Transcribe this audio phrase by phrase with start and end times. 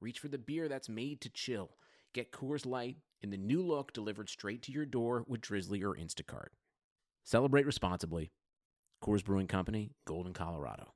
[0.00, 1.76] reach for the beer that's made to chill.
[2.14, 5.94] Get Coors Light in the new look delivered straight to your door with Drizzly or
[5.94, 6.48] Instacart.
[7.22, 8.30] Celebrate responsibly.
[9.04, 10.94] Coors Brewing Company, Golden, Colorado.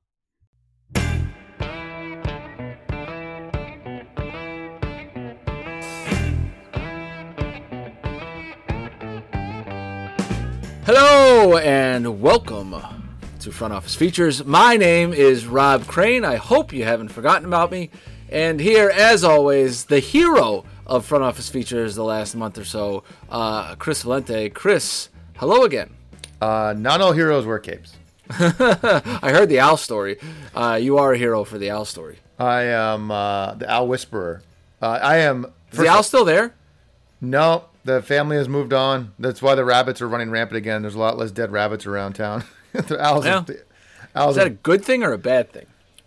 [10.87, 12.75] Hello and welcome
[13.41, 14.45] to Front Office Features.
[14.47, 16.25] My name is Rob Crane.
[16.25, 17.91] I hope you haven't forgotten about me.
[18.35, 23.05] And here, as always, the hero of Front Office Features the last month or so,
[23.31, 24.53] uh, Chris Valente.
[24.53, 25.95] Chris, hello again.
[26.41, 27.95] Uh, not all heroes wear capes.
[28.31, 30.19] I heard the owl story.
[30.53, 32.19] Uh, you are a hero for the owl story.
[32.37, 34.43] I am uh, the owl whisperer.
[34.83, 35.47] Uh, I am.
[35.71, 36.57] Is the owl still there?
[37.21, 39.15] No, the family has moved on.
[39.17, 40.83] That's why the rabbits are running rampant again.
[40.83, 42.43] There's a lot less dead rabbits around town.
[42.73, 43.25] the owls.
[43.27, 43.39] Yeah.
[43.39, 43.63] Are, the
[44.17, 45.67] owls Is that are- a good thing or a bad thing?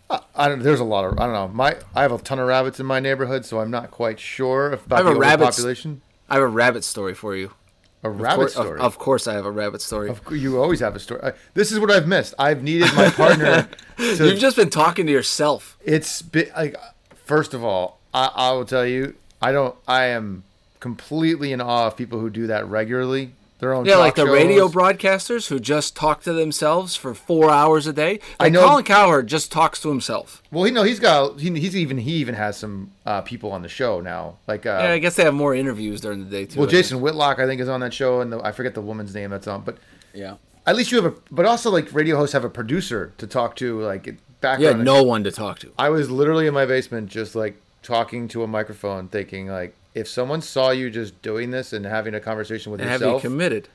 [0.10, 0.60] I, I don't.
[0.62, 1.20] There's a lot of.
[1.20, 1.48] I don't know.
[1.50, 4.72] My I have a ton of rabbits in my neighborhood, so I'm not quite sure
[4.74, 6.02] if about have the a rabbit- population.
[6.30, 7.52] I have a rabbit story for you.
[8.04, 8.80] A Of rabbit cour- of- story.
[8.80, 10.10] Of, course, I have a rabbit story.
[10.10, 11.22] Of you always have a story.
[11.24, 12.34] I, this is what I've missed.
[12.38, 13.68] I've needed my partner.
[13.98, 15.78] to, You've just been talking to yourself.
[15.84, 16.76] it's been like
[17.26, 20.44] first of all I, I will tell you i don't i am
[20.80, 24.26] completely in awe of people who do that regularly their own Yeah, talk like the
[24.26, 24.34] shows.
[24.34, 28.20] radio broadcasters who just talk to themselves for four hours a day.
[28.40, 30.42] Like know- Colin Cowherd just talks to himself.
[30.52, 33.62] well he no he's got he, he's even he even has some uh, people on
[33.62, 36.46] the show now like uh Yeah, I guess they have more interviews during the day
[36.46, 36.60] too.
[36.60, 38.82] well I jason whitlock i think is on that show and the, i forget the
[38.82, 39.78] woman's name that's on but.
[40.14, 40.36] Yeah.
[40.66, 43.56] at least you have a but also like radio hosts have a producer to talk
[43.58, 45.72] to like back You had no one to talk to.
[45.80, 50.08] i was literally in my basement just like talking to a microphone thinking like if
[50.08, 53.24] someone saw you just doing this and having a conversation with And have you yourself
[53.24, 53.68] committed?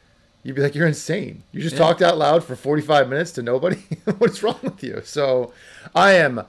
[0.44, 1.42] You'd be like, you're insane.
[1.52, 3.76] You just talked out loud for 45 minutes to nobody.
[4.18, 5.00] What's wrong with you?
[5.04, 5.52] So
[5.94, 6.44] I am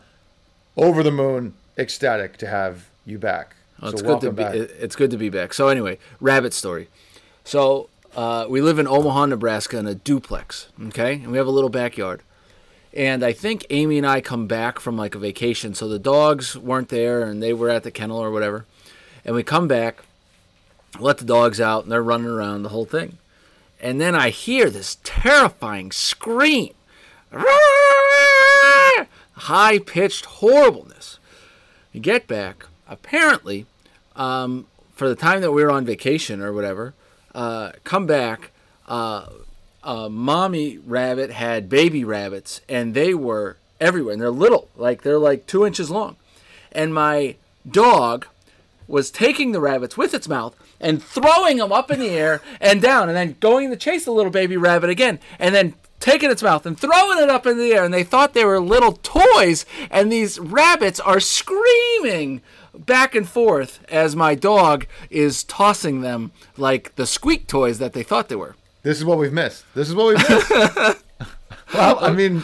[0.77, 3.55] over the moon ecstatic to have you back.
[3.81, 4.43] Well, so it's good to be.
[4.43, 4.55] back.
[4.55, 5.53] It's good to be back.
[5.53, 6.87] So anyway, rabbit story.
[7.43, 10.67] So uh, we live in Omaha, Nebraska, in a duplex.
[10.87, 12.21] Okay, and we have a little backyard.
[12.95, 16.55] And I think Amy and I come back from like a vacation, so the dogs
[16.55, 18.65] weren't there, and they were at the kennel or whatever.
[19.25, 20.03] And we come back,
[20.99, 23.17] let the dogs out, and they're running around the whole thing.
[23.79, 26.73] And then I hear this terrifying scream,
[29.33, 31.19] high pitched horribleness.
[31.91, 32.65] You get back.
[32.87, 33.65] Apparently,
[34.15, 36.93] um, for the time that we were on vacation or whatever,
[37.33, 38.51] uh, come back.
[38.87, 39.27] Uh,
[39.83, 44.13] uh, mommy rabbit had baby rabbits, and they were everywhere.
[44.13, 46.15] And they're little, like they're like two inches long.
[46.71, 47.35] And my
[47.69, 48.27] dog
[48.87, 52.81] was taking the rabbits with its mouth and throwing them up in the air and
[52.81, 56.43] down, and then going to chase the little baby rabbit again, and then taking its
[56.43, 57.85] mouth and throwing it up in the air.
[57.85, 62.41] And they thought they were little toys, and these rabbits are screaming
[62.73, 68.03] back and forth as my dog is tossing them like the squeak toys that they
[68.03, 68.55] thought they were.
[68.81, 69.63] This is what we've missed.
[69.73, 70.51] This is what we've missed.
[71.73, 72.43] well, I mean,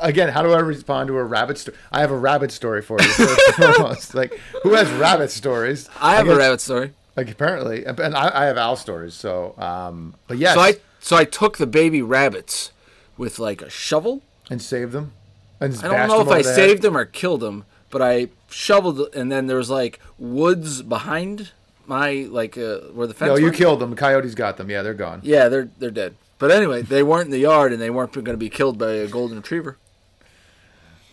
[0.00, 1.76] again, how do I respond to a rabbit story?
[1.92, 3.08] I have a rabbit story for you.
[3.08, 4.14] First.
[4.14, 5.88] Like, who has rabbit stories?
[6.00, 6.92] I have a guess- rabbit story.
[7.16, 9.14] Like, apparently, and I, I have owl stories.
[9.14, 12.72] So, um, but yes, So I so I took the baby rabbits
[13.16, 14.22] with like a shovel.
[14.50, 15.12] and saved them.
[15.60, 16.54] And I don't know if I over the head.
[16.56, 21.52] saved them or killed them, but I shoveled and then there was like woods behind
[21.86, 23.28] my like uh, where the fence.
[23.28, 23.56] No, you went.
[23.56, 23.94] killed them.
[23.94, 24.68] Coyotes got them.
[24.68, 25.20] Yeah, they're gone.
[25.22, 26.16] Yeah, they're they're dead.
[26.44, 28.90] But anyway, they weren't in the yard and they weren't going to be killed by
[28.90, 29.78] a golden retriever.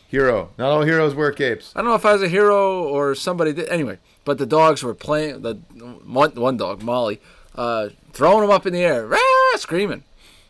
[0.09, 0.50] Hero.
[0.58, 1.72] Not all heroes wear capes.
[1.74, 3.69] I don't know if I was a hero or somebody did.
[3.69, 5.42] Anyway, but the dogs were playing.
[5.42, 7.22] The one, one dog, Molly,
[7.56, 9.18] uh, throwing them up in the air, rah,
[9.56, 10.04] screaming.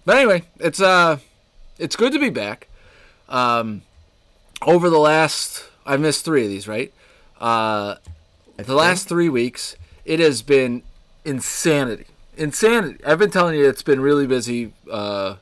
[0.04, 1.20] But anyway, it's uh,
[1.78, 2.68] it's good to be back.
[3.30, 3.84] Um,
[4.64, 6.92] over the last, I missed three of these, right?
[7.40, 7.98] Uh,
[8.58, 9.76] the last three weeks,
[10.06, 10.82] it has been
[11.24, 12.08] insanity,
[12.38, 13.04] insanity.
[13.06, 15.36] I've been telling you it's been really busy uh,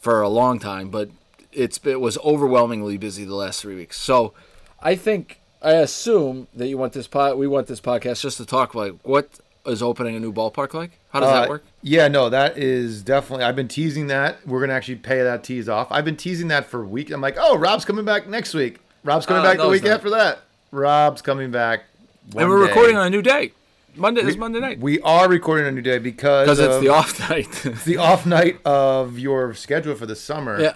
[0.00, 1.08] for a long time, but
[1.52, 3.98] it's it was overwhelmingly busy the last three weeks.
[4.00, 4.32] So,
[4.80, 8.46] I think I assume that you want this pod, we want this podcast just to
[8.46, 9.28] talk like what
[9.64, 10.92] is opening a new ballpark like.
[11.10, 11.64] How does that Uh, work?
[11.82, 13.44] Yeah, no, that is definitely.
[13.44, 14.46] I've been teasing that.
[14.46, 15.88] We're gonna actually pay that tease off.
[15.90, 17.10] I've been teasing that for weeks.
[17.10, 18.78] I'm like, oh, Rob's coming back next week.
[19.02, 19.92] Rob's coming Uh, back the week not.
[19.92, 20.40] after that.
[20.72, 21.84] Rob's coming back
[22.32, 22.68] one and we're day.
[22.68, 23.52] recording on a new day.
[23.96, 26.88] Monday is Monday night We are recording on a new day because because it's the
[26.88, 27.48] off night.
[27.66, 30.60] It's the off night of your schedule for the summer.
[30.60, 30.74] yeah.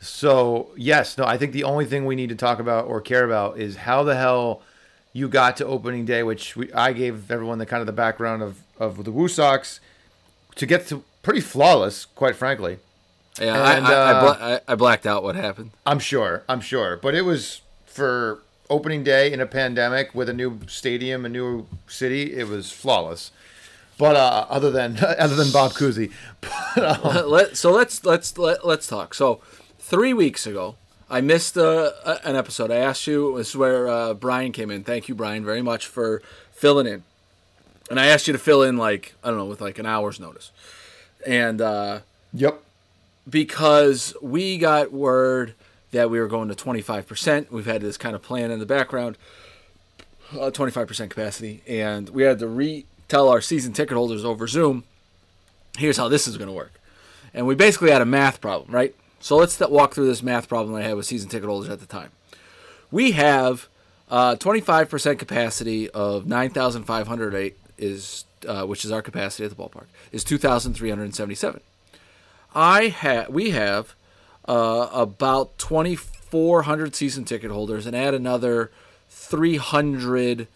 [0.00, 3.24] So yes, no, I think the only thing we need to talk about or care
[3.24, 4.62] about is how the hell
[5.12, 8.42] you got to opening day, which we, I gave everyone the kind of the background
[8.42, 9.80] of of the Woo Sox
[10.56, 12.78] to get to pretty flawless, quite frankly.
[13.40, 15.70] Yeah, And, I, I, uh, bla- I, I blacked out what happened.
[15.84, 20.32] I'm sure, I'm sure, but it was for opening day in a pandemic with a
[20.32, 22.34] new stadium, a new city.
[22.34, 23.30] It was flawless.
[23.98, 28.66] But uh, other than other than Bob Cousy, but, um, Let, so let's let's let,
[28.66, 29.14] let's talk.
[29.14, 29.40] So
[29.78, 30.76] three weeks ago,
[31.08, 32.70] I missed uh, a, an episode.
[32.70, 33.36] I asked you.
[33.38, 34.84] This is where uh, Brian came in.
[34.84, 36.22] Thank you, Brian, very much for
[36.52, 37.04] filling in.
[37.88, 40.20] And I asked you to fill in like I don't know with like an hour's
[40.20, 40.50] notice,
[41.26, 42.00] and uh,
[42.34, 42.60] yep,
[43.28, 45.54] because we got word
[45.96, 47.50] that we were going to 25%.
[47.50, 49.16] We've had this kind of plan in the background,
[50.32, 54.84] uh, 25% capacity, and we had to retell our season ticket holders over Zoom,
[55.78, 56.72] here's how this is going to work.
[57.32, 58.94] And we basically had a math problem, right?
[59.20, 61.80] So let's th- walk through this math problem I had with season ticket holders at
[61.80, 62.10] the time.
[62.90, 63.68] We have
[64.10, 70.22] uh, 25% capacity of 9,508 is uh, which is our capacity at the ballpark is
[70.24, 71.60] 2,377.
[72.54, 73.94] I ha- we have
[74.48, 78.70] uh, about 2,400 season ticket holders, and add another
[79.08, 80.48] 300,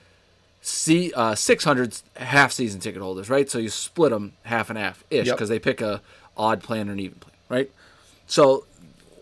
[0.62, 3.50] se- uh, 600 half season ticket holders, right?
[3.50, 5.36] So you split them half and half ish Yep.
[5.36, 6.00] because they pick a
[6.36, 7.70] odd plan or an even plan, right?
[8.26, 8.64] So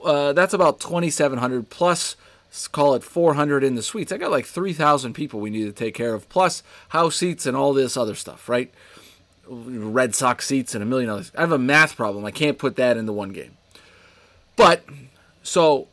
[0.04, 2.16] uh, that's about 2,700 plus.
[2.50, 4.12] s- Call it 400 in the suites.
[4.12, 7.56] I got like 3,000 people we need to take care of, plus house seats and
[7.56, 8.72] all this other stuff, right?
[9.50, 11.32] Red Sox seats and a million others.
[11.36, 12.24] I have a math problem.
[12.24, 13.56] I can't put that into one game.
[14.58, 14.84] But
[15.42, 15.88] so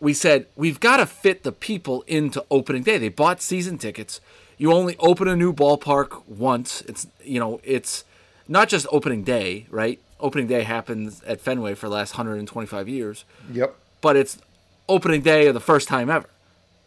[0.00, 2.98] we said we've got to fit the people into opening day.
[2.98, 4.20] They bought season tickets.
[4.56, 6.80] You only open a new ballpark once.
[6.82, 8.04] It's you know it's
[8.48, 10.00] not just opening day, right?
[10.18, 14.38] Opening day happens at Fenway for the last 125 years, yep, but it's
[14.88, 16.28] opening day of the first time ever.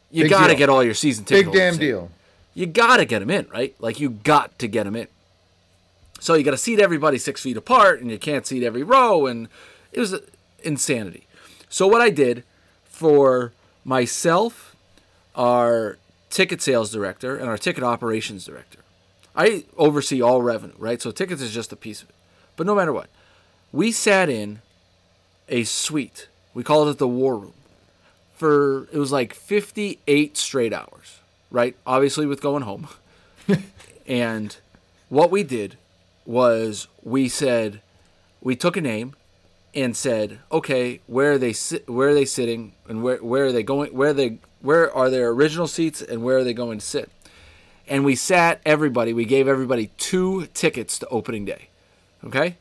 [0.09, 1.49] You got to get all your season tickets.
[1.49, 2.11] big damn in deal.
[2.53, 3.73] you got to get them in, right?
[3.79, 5.07] Like you got to get them in.
[6.19, 9.27] So you got to seat everybody six feet apart, and you can't seat every row,
[9.27, 9.47] and
[9.93, 10.19] it was
[10.63, 11.27] insanity.
[11.69, 12.43] So what I did
[12.85, 13.53] for
[13.83, 14.75] myself,
[15.35, 15.97] our
[16.29, 18.79] ticket sales director, and our ticket operations director,
[19.35, 21.01] I oversee all revenue, right?
[21.01, 22.15] So tickets is just a piece of it.
[22.57, 23.09] But no matter what,
[23.71, 24.61] we sat in
[25.47, 26.27] a suite.
[26.53, 27.53] We called it the war room
[28.41, 31.19] for it was like 58 straight hours,
[31.51, 31.75] right?
[31.85, 32.87] Obviously with going home.
[34.07, 34.57] and
[35.09, 35.77] what we did
[36.25, 37.81] was we said
[38.41, 39.13] we took a name
[39.73, 43.51] and said, "Okay, where are they sit where are they sitting and where where are
[43.51, 46.79] they going where are they where are their original seats and where are they going
[46.79, 47.09] to sit?"
[47.87, 51.67] And we sat everybody, we gave everybody two tickets to opening day.
[52.23, 52.55] Okay?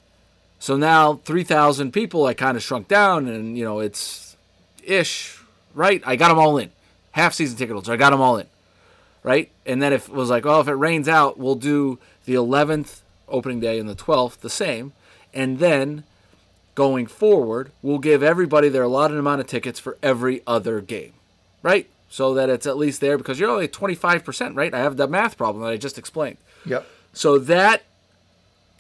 [0.59, 4.37] So now 3,000 people I kind of shrunk down and you know, it's
[4.83, 5.41] ish,
[5.75, 6.03] right?
[6.05, 6.71] I got them all in.
[7.13, 8.47] Half season ticket holders, I got them all in.
[9.23, 9.51] Right?
[9.67, 13.01] And then if it was like, oh, if it rains out, we'll do the 11th
[13.29, 14.93] opening day and the 12th the same.
[15.33, 16.05] And then
[16.81, 21.13] going forward, we'll give everybody their allotted amount of tickets for every other game.
[21.63, 21.91] Right?
[22.09, 24.73] So that it's at least there because you're only 25%, right?
[24.73, 26.39] I have the math problem that I just explained.
[26.65, 26.87] Yep.
[27.13, 27.83] So that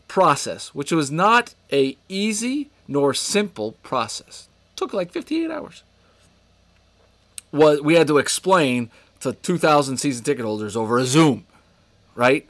[0.08, 5.82] process, which was not a easy nor simple process, took like 58 hours.
[7.52, 8.90] Was we had to explain
[9.20, 11.44] to 2,000 season ticket holders over a Zoom,
[12.14, 12.48] right?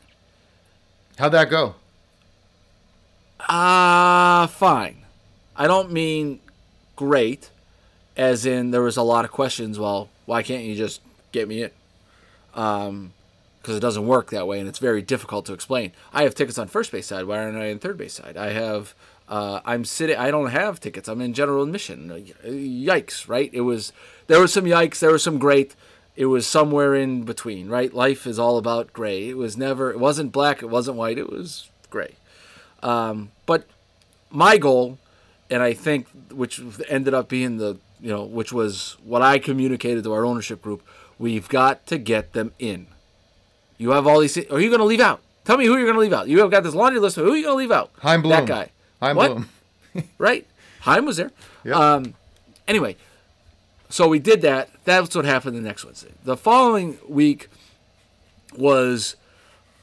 [1.18, 1.74] How'd that go?
[3.48, 4.99] Ah, fine.
[5.60, 6.40] I don't mean
[6.96, 7.50] great,
[8.16, 9.78] as in there was a lot of questions.
[9.78, 11.02] Well, why can't you just
[11.32, 11.70] get me in?
[12.54, 13.12] Um,
[13.60, 15.92] because it doesn't work that way, and it's very difficult to explain.
[16.14, 17.26] I have tickets on first base side.
[17.26, 18.38] Why aren't I in third base side?
[18.38, 18.94] I have.
[19.28, 20.16] Uh, I'm sitting.
[20.16, 21.10] I don't have tickets.
[21.10, 22.10] I'm in general admission.
[22.10, 23.28] Uh, Yikes!
[23.28, 23.50] Right?
[23.52, 23.92] It was.
[24.28, 25.00] There was some yikes.
[25.00, 25.76] There was some great.
[26.16, 27.68] It was somewhere in between.
[27.68, 27.92] Right?
[27.92, 29.28] Life is all about gray.
[29.28, 29.90] It was never.
[29.90, 30.62] It wasn't black.
[30.62, 31.18] It wasn't white.
[31.18, 32.14] It was gray.
[32.82, 33.66] Um, but
[34.30, 34.96] my goal,
[35.50, 40.04] and I think which ended up being the you know which was what I communicated
[40.04, 40.86] to our ownership group.
[41.18, 42.86] We've got to get them in.
[43.76, 44.36] You have all these.
[44.36, 45.20] Are you going to leave out?
[45.44, 46.28] Tell me who you're going to leave out.
[46.28, 47.90] You have got this laundry list of who are you going to leave out.
[47.98, 48.32] Chaim Bloom.
[48.32, 48.70] That guy.
[49.00, 49.28] Chaim What?
[49.32, 49.48] Bloom.
[50.18, 50.46] Right?
[50.82, 51.32] Chaim was there.
[51.64, 51.76] Yep.
[51.76, 52.14] Um,
[52.68, 52.96] anyway,
[53.88, 54.70] so we did that.
[54.84, 56.12] That's what happened the next Wednesday.
[56.24, 57.48] The following week
[58.56, 59.16] was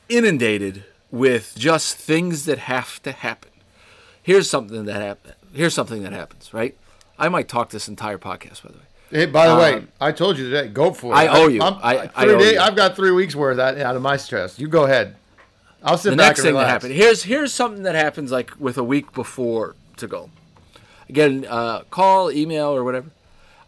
[0.10, 3.52] inundated with just things that have to happen.
[4.24, 5.34] Here's something that happen.
[5.54, 6.54] Here's something that happens.
[6.54, 6.76] Right?
[7.20, 8.84] I might talk this entire podcast, by the way.
[9.10, 10.68] Hey, by the way, Um, I told you today.
[10.68, 11.18] Go for it.
[11.18, 11.62] I owe you.
[11.62, 12.60] I'm- I- I owe day- you.
[12.60, 14.60] I've got three weeks worth out, of my stress.
[14.60, 15.16] You go ahead.
[15.84, 16.72] I'll sit the back next and thing that relax.
[16.84, 20.32] happened here's here's something that happens like with a week before to go
[21.08, 23.12] again uh, call email or whatever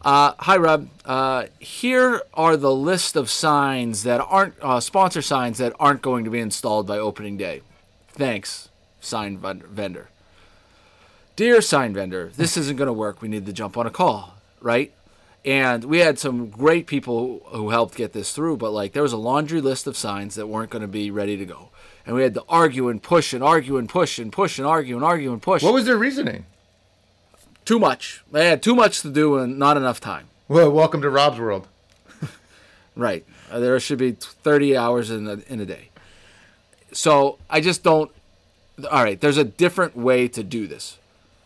[0.04, 5.58] uh, hi rob uh, here are the list of signs that aren't uh, sponsor signs
[5.58, 7.62] that aren't going to be installed by opening day
[8.08, 8.70] thanks
[9.00, 10.08] sign vendor
[11.36, 14.34] dear sign vendor this isn't going to work we need to jump on a call
[14.60, 14.92] right
[15.44, 19.12] and we had some great people who helped get this through but like there was
[19.12, 21.68] a laundry list of signs that weren't going to be ready to go
[22.06, 24.96] and we had to argue and push and argue and push and push and argue
[24.96, 26.44] and argue and push What was their reasoning?
[27.64, 31.10] too much they had too much to do and not enough time Well, welcome to
[31.10, 31.66] Rob's world.
[32.96, 33.24] Right.
[33.50, 35.88] Uh, There should be 30 hours in a, in a day.
[36.92, 38.10] So I just don't.
[38.90, 39.18] All right.
[39.18, 40.98] There's a different way to do this.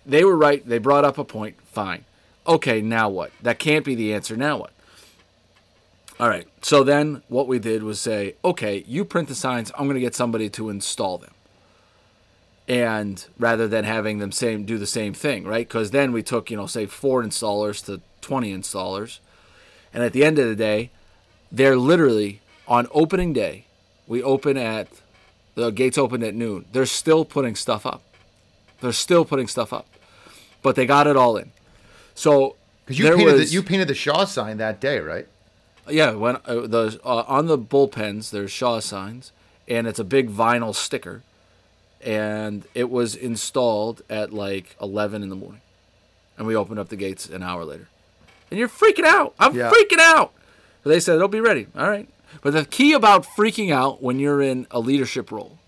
[0.06, 0.66] They were right.
[0.66, 1.56] They brought up a point.
[1.72, 2.04] Fine.
[2.46, 2.80] Okay.
[2.80, 3.32] Now what?
[3.42, 4.36] That can't be the answer.
[4.36, 4.72] Now what?
[6.20, 6.46] All right.
[6.62, 9.72] So then what we did was say, okay, you print the signs.
[9.76, 11.32] I'm going to get somebody to install them.
[12.66, 15.66] And rather than having them same do the same thing, right?
[15.66, 19.18] Because then we took, you know, say four installers to 20 installers.
[19.92, 20.90] And at the end of the day,
[21.52, 23.66] they're literally on opening day.
[24.06, 24.88] We open at
[25.54, 26.64] the gates open at noon.
[26.72, 28.02] They're still putting stuff up.
[28.84, 29.86] They're still putting stuff up,
[30.62, 31.50] but they got it all in.
[32.14, 35.26] So Because you painted was the, you painted the Shaw sign that day, right?
[35.88, 39.32] yeah when uh, the uh, on the bullpens there's Shaw signs
[39.68, 41.22] and it's a big vinyl sticker,
[42.02, 45.60] and it was installed at like 11 in the morning,
[46.36, 47.88] and we opened up the gates an hour later,
[48.50, 49.34] and you're freaking out.
[49.38, 49.70] I'm Yeah.
[49.70, 50.32] freaking out.
[50.82, 51.66] But they said it'll be ready.
[51.76, 52.06] All right.
[52.42, 55.58] But the key about freaking out when you're in a leadership role,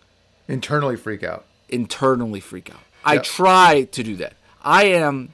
[0.46, 1.44] Internally freak out.
[1.70, 2.80] internally freak out.
[3.06, 3.22] I Yep.
[3.22, 4.34] try to do that.
[4.62, 5.30] I am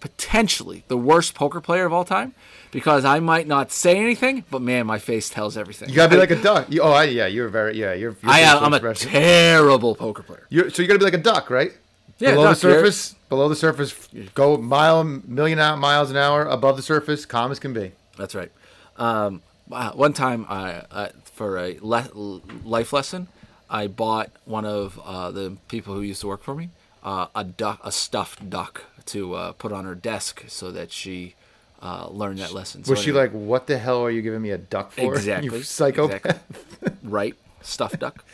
[0.00, 2.34] potentially the worst poker player of all time
[2.70, 5.88] because I might not say anything, but man, my face tells everything.
[5.88, 6.66] You gotta be like a duck.
[6.68, 7.92] You, oh, I, yeah, you're very yeah.
[7.94, 8.16] You're.
[8.22, 8.62] you're I am.
[8.62, 10.46] I'm a terrible poker player.
[10.50, 11.72] You're, so you gotta be like a duck, right?
[12.18, 16.76] Yeah, below the surface, below the surface, go mile, million out miles an hour above
[16.76, 17.92] the surface, calm as can be.
[18.16, 18.50] That's right.
[18.96, 23.28] Um, uh, one time, I, I for a le- life lesson,
[23.68, 26.70] I bought one of uh, the people who used to work for me
[27.06, 31.36] uh, a duck, a stuffed duck, to uh, put on her desk so that she
[31.80, 32.84] uh, learned that lesson.
[32.84, 35.56] So Was she like, "What the hell are you giving me a duck for?" Exactly.
[35.56, 36.26] You psychopath.
[36.26, 36.92] exactly.
[37.04, 37.34] right?
[37.62, 38.24] Stuffed duck.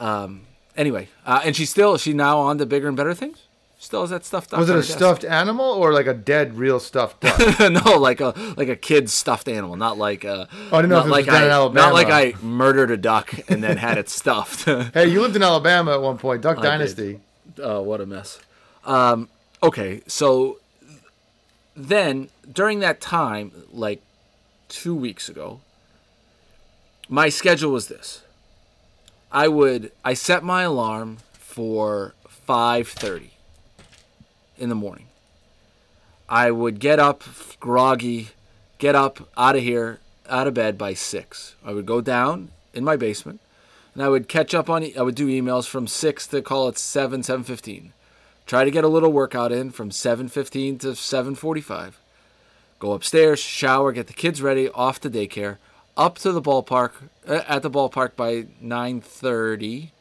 [0.00, 0.46] Um,
[0.76, 3.42] anyway, uh, and she's still she now on to bigger and better things.
[3.78, 4.60] Still has that stuffed duck.
[4.60, 4.92] Was it a desk.
[4.92, 7.60] stuffed animal or like a dead, real stuffed duck?
[7.84, 10.48] no, like a like a kid's stuffed animal, not like a.
[10.70, 12.34] Oh, I didn't know not if it was like down I, in Not like I
[12.40, 14.64] murdered a duck and then had it stuffed.
[14.94, 16.62] hey, you lived in Alabama at one point, Duck did.
[16.62, 17.20] Dynasty.
[17.58, 18.38] Oh, what a mess.
[18.84, 19.28] Um,
[19.62, 20.58] okay, so
[21.76, 24.02] then during that time, like
[24.68, 25.60] two weeks ago,
[27.08, 28.22] my schedule was this.
[29.30, 33.32] I would I set my alarm for five thirty
[34.58, 35.06] in the morning.
[36.28, 37.24] I would get up
[37.60, 38.30] groggy,
[38.78, 41.56] get up out of here, out of bed by six.
[41.64, 43.40] I would go down in my basement,
[43.94, 44.84] and I would catch up on.
[44.96, 47.92] I would do emails from six to call it seven, seven fifteen.
[48.46, 51.98] Try to get a little workout in from seven fifteen to seven forty-five.
[52.78, 55.58] Go upstairs, shower, get the kids ready, off to daycare,
[55.96, 56.92] up to the ballpark
[57.28, 59.92] uh, at the ballpark by nine thirty.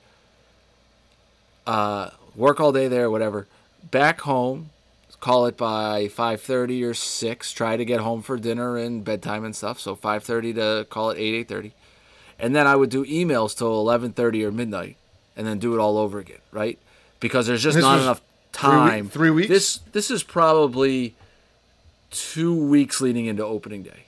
[1.67, 3.47] Uh, work all day there, whatever.
[3.91, 4.71] Back home,
[5.21, 9.55] call it by 5.30 or 6 try to get home for dinner and bedtime and
[9.55, 11.71] stuff so 5.30 to call it 8 8.30
[12.41, 14.97] and then i would do emails till 11.30 or midnight
[15.37, 16.77] and then do it all over again right
[17.21, 18.21] because there's just This not enough
[18.51, 19.47] three wee- time three weeks?
[19.49, 21.15] this this is probably
[22.09, 24.03] two weeks leading into opening day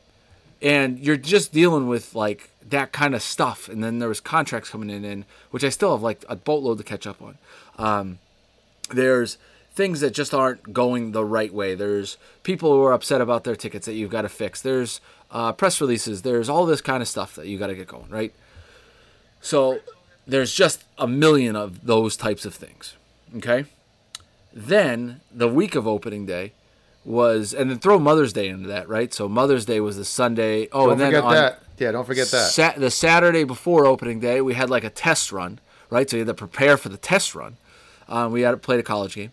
[0.61, 4.69] and you're just dealing with like that kind of stuff and then there was contracts
[4.69, 7.37] coming in and which i still have like a boatload to catch up on
[7.77, 8.19] um,
[8.91, 9.37] there's
[9.73, 11.73] things that just aren't going the right way.
[11.73, 14.61] There's people who are upset about their tickets that you've got to fix.
[14.61, 15.01] There's
[15.33, 16.21] uh, press releases.
[16.21, 18.33] There's all this kind of stuff that you got to get going, right?
[19.41, 19.79] So
[20.25, 22.95] there's just a million of those types of things.
[23.35, 23.65] Okay.
[24.53, 26.53] Then the week of opening day
[27.03, 29.13] was, and then throw Mother's Day into that, right?
[29.13, 30.69] So Mother's Day was the Sunday.
[30.71, 31.63] Oh, Don't and then forget on, that.
[31.79, 32.75] Yeah, don't forget that.
[32.77, 35.59] The Saturday before opening day, we had like a test run,
[35.89, 36.07] right?
[36.07, 37.57] So you had to prepare for the test run.
[38.07, 39.31] Um, we had played a college game.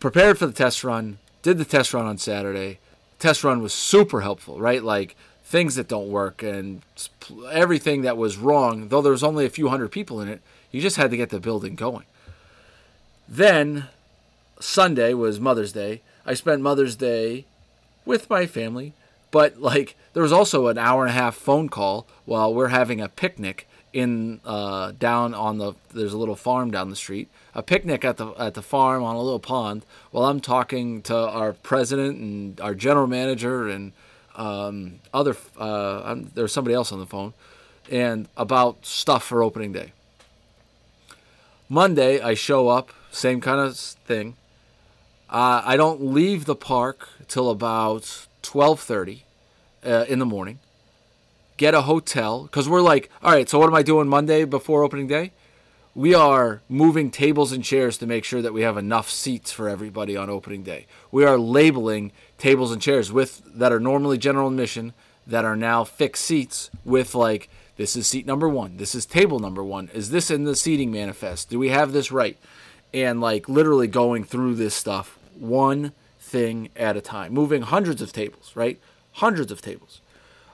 [0.00, 1.18] Prepared for the test run.
[1.42, 2.80] Did the test run on Saturday.
[3.18, 4.82] Test run was super helpful, right?
[4.82, 6.82] Like things that don't work and
[7.50, 8.88] everything that was wrong.
[8.88, 11.30] Though there was only a few hundred people in it, you just had to get
[11.30, 12.04] the building going.
[13.28, 13.88] Then
[14.60, 16.02] Sunday was Mother's Day.
[16.24, 17.44] I spent Mother's Day
[18.04, 18.94] with my family,
[19.30, 23.00] But like there was also an hour and a half phone call while we're having
[23.00, 23.67] a picnic
[23.98, 27.28] in uh, down on the there's a little farm down the street.
[27.54, 31.16] A picnic at the at the farm on a little pond while I'm talking to
[31.16, 33.92] our president and our general manager and
[34.36, 37.34] um, other uh, there's somebody else on the phone
[37.90, 39.92] and about stuff for opening day.
[41.68, 44.36] Monday I show up, same kind of thing.
[45.28, 49.22] Uh, I don't leave the park till about 12:30
[49.84, 50.60] uh, in the morning.
[51.58, 53.48] Get a hotel because we're like, all right.
[53.48, 55.32] So what am I doing Monday before opening day?
[55.92, 59.68] We are moving tables and chairs to make sure that we have enough seats for
[59.68, 60.86] everybody on opening day.
[61.10, 64.92] We are labeling tables and chairs with that are normally general admission
[65.26, 68.76] that are now fixed seats with like this is seat number one.
[68.76, 69.90] This is table number one.
[69.92, 71.50] Is this in the seating manifest?
[71.50, 72.38] Do we have this right?
[72.94, 78.12] And like literally going through this stuff one thing at a time, moving hundreds of
[78.12, 78.78] tables, right?
[79.14, 80.00] Hundreds of tables,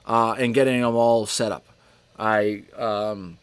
[0.05, 1.65] uh, and getting them all set up.
[2.17, 3.37] I, um,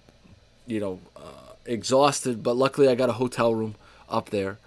[0.67, 3.75] you know, uh, exhausted, but luckily I got a hotel room
[4.09, 4.59] up there.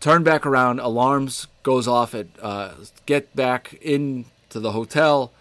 [0.00, 2.74] Turn back around, alarms goes off at uh,
[3.06, 5.32] get back into the hotel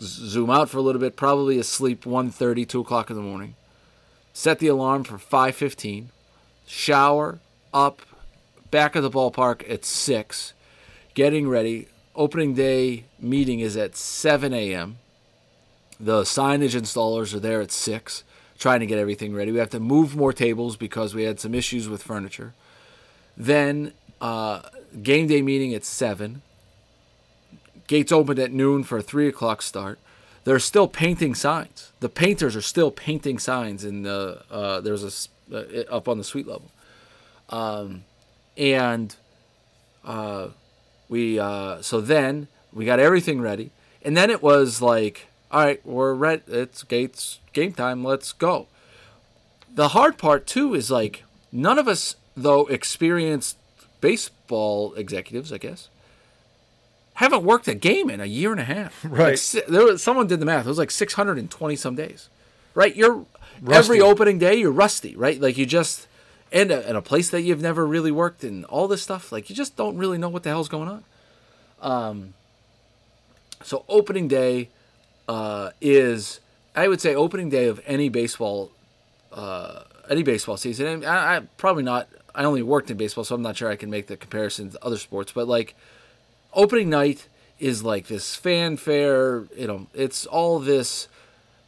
[0.00, 3.54] zoom out for a little bit, probably asleep 1.30, 2 o'clock in the morning.
[4.32, 6.06] Set the alarm for 5.15.
[6.66, 7.38] Shower,
[7.72, 8.02] up,
[8.70, 10.52] back at the ballpark at 6.
[11.14, 11.88] Getting ready.
[12.18, 14.98] Opening day meeting is at 7 a.m.
[15.98, 18.24] The signage installers are there at 6,
[18.58, 19.52] trying to get everything ready.
[19.52, 22.52] We have to move more tables because we had some issues with furniture.
[23.36, 24.62] Then uh,
[25.02, 26.42] game day meeting at 7
[27.88, 29.98] Gates opened at noon for a three o'clock start.
[30.44, 31.90] They're still painting signs.
[32.00, 36.24] The painters are still painting signs in the uh, there's a uh, up on the
[36.24, 36.70] suite level,
[37.48, 38.04] um,
[38.58, 39.16] and
[40.04, 40.48] uh,
[41.08, 43.70] we uh, so then we got everything ready,
[44.02, 46.42] and then it was like, all right, we're ready.
[46.48, 48.04] It's Gates game time.
[48.04, 48.66] Let's go.
[49.74, 53.56] The hard part too is like none of us though experienced
[54.00, 55.88] baseball executives, I guess
[57.18, 59.04] haven't worked a game in a year and a half.
[59.08, 59.40] Right.
[59.54, 60.66] Like, there was someone did the math.
[60.66, 62.28] It was like 620 some days.
[62.74, 62.94] Right.
[62.94, 63.24] You're
[63.60, 63.76] rusty.
[63.76, 65.16] every opening day you're rusty.
[65.16, 65.40] Right.
[65.40, 66.06] Like you just
[66.52, 69.32] and a, in a place that you've never really worked and all this stuff.
[69.32, 71.04] Like you just don't really know what the hell's going on.
[71.80, 72.34] Um.
[73.62, 74.68] So opening day
[75.28, 76.40] uh, is
[76.74, 78.70] I would say opening day of any baseball
[79.32, 80.86] uh, any baseball season.
[80.86, 82.08] And I, I probably not.
[82.34, 84.84] I only worked in baseball, so I'm not sure I can make the comparison to
[84.84, 85.32] other sports.
[85.32, 85.74] But like
[86.52, 89.44] opening night is like this fanfare.
[89.56, 91.08] You know, it's all this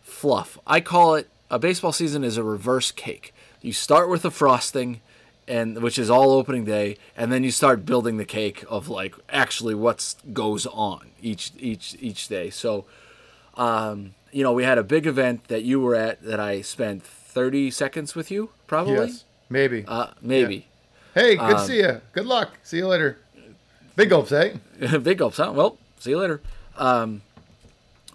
[0.03, 0.59] fluff.
[0.67, 3.35] I call it a baseball season is a reverse cake.
[3.63, 5.01] You start with the frosting,
[5.47, 9.15] and which is all opening day, and then you start building the cake of like
[9.29, 12.51] actually what goes on each each each day.
[12.51, 12.85] So,
[13.57, 17.03] um, you know, we had a big event that you were at that I spent
[17.03, 18.95] 30 seconds with you, probably.
[18.95, 19.85] Yes, maybe.
[19.87, 20.55] Uh, maybe.
[20.57, 21.23] Yeah.
[21.23, 22.01] Hey, good um, to see you.
[22.13, 22.59] Good luck.
[22.63, 23.19] See you later.
[23.97, 24.55] Big gulps, eh?
[25.03, 25.53] Big gulps, huh?
[25.55, 26.41] Well, see you later.
[26.77, 27.23] Um,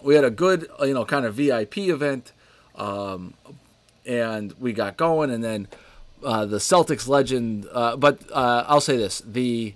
[0.02, 2.32] we had a good, you know, kind of VIP event,
[2.76, 3.34] um,
[4.06, 5.68] and we got going, and then
[6.24, 7.68] uh, the Celtics legend.
[7.72, 9.74] Uh, but uh, I'll say this: the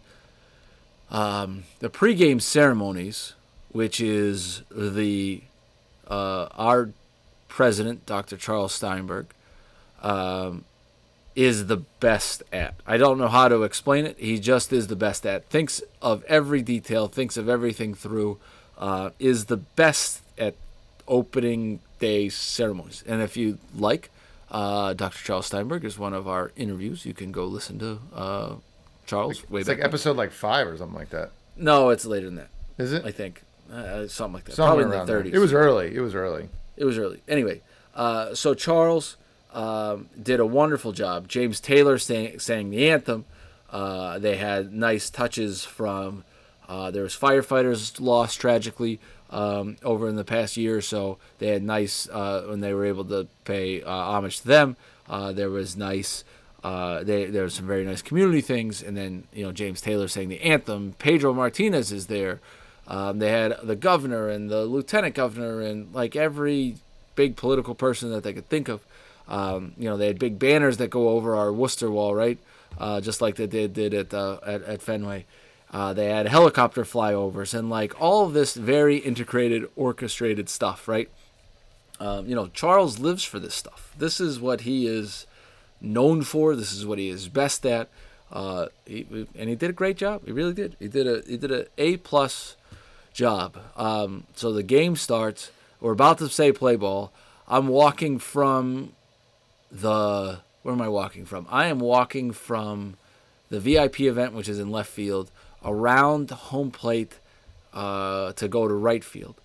[1.11, 3.33] um, the pregame ceremonies,
[3.71, 5.41] which is the
[6.07, 6.89] uh, our
[7.47, 8.37] president, Dr.
[8.37, 9.27] Charles Steinberg,
[10.01, 10.65] um,
[11.35, 12.75] is the best at.
[12.85, 14.17] I don't know how to explain it.
[14.19, 15.45] He just is the best at.
[15.49, 18.37] Thinks of every detail, thinks of everything through,
[18.77, 20.55] uh, is the best at
[21.07, 23.03] opening day ceremonies.
[23.07, 24.09] And if you like,
[24.51, 25.23] uh, Dr.
[25.23, 27.05] Charles Steinberg is one of our interviews.
[27.05, 28.55] You can go listen to uh,
[29.05, 29.43] Charles.
[29.49, 31.31] Like, it's like episode like five or something like that.
[31.55, 32.49] No, it's later than that.
[32.77, 33.05] Is it?
[33.05, 34.55] I think uh, something like that.
[34.55, 35.33] Somewhere Probably in the 30s.
[35.33, 35.95] It was early.
[35.95, 36.49] It was early.
[36.77, 37.21] It was early.
[37.27, 37.61] Anyway,
[37.95, 39.17] uh, so Charles
[39.53, 41.27] um, did a wonderful job.
[41.27, 43.25] James Taylor sang, sang the anthem.
[43.69, 46.23] Uh, they had nice touches from.
[46.67, 48.99] Uh, there was firefighters lost tragically
[49.31, 51.17] um, over in the past year or so.
[51.39, 54.75] They had nice uh, when they were able to pay uh, homage to them.
[55.09, 56.23] Uh, there was nice.
[56.63, 60.07] Uh, they, there was some very nice community things, and then you know James Taylor
[60.07, 60.95] sang the anthem.
[60.99, 62.39] Pedro Martinez is there.
[62.87, 66.77] Um, they had the governor and the lieutenant governor and like every
[67.15, 68.81] big political person that they could think of.
[69.27, 72.39] Um, you know, they had big banners that go over our Worcester wall, right?
[72.79, 75.25] Uh, just like they did did at uh, at, at Fenway.
[75.71, 81.09] Uh, they had helicopter flyovers and like all of this very integrated, orchestrated stuff, right?
[81.99, 83.93] Um, you know, Charles lives for this stuff.
[83.97, 85.27] This is what he is
[85.81, 86.55] known for.
[86.55, 87.89] This is what he is best at.
[88.31, 89.05] Uh, he,
[89.35, 90.25] and he did a great job.
[90.25, 90.75] He really did.
[90.79, 92.55] He did a he did a A plus
[93.11, 93.57] job.
[93.75, 95.51] Um, so the game starts.
[95.81, 97.11] We're about to say play ball.
[97.47, 98.93] I'm walking from
[99.71, 100.39] the.
[100.61, 101.47] Where am I walking from?
[101.49, 102.97] I am walking from
[103.49, 105.31] the VIP event, which is in left field,
[105.63, 107.19] around home plate
[107.73, 109.35] uh, to go to right field.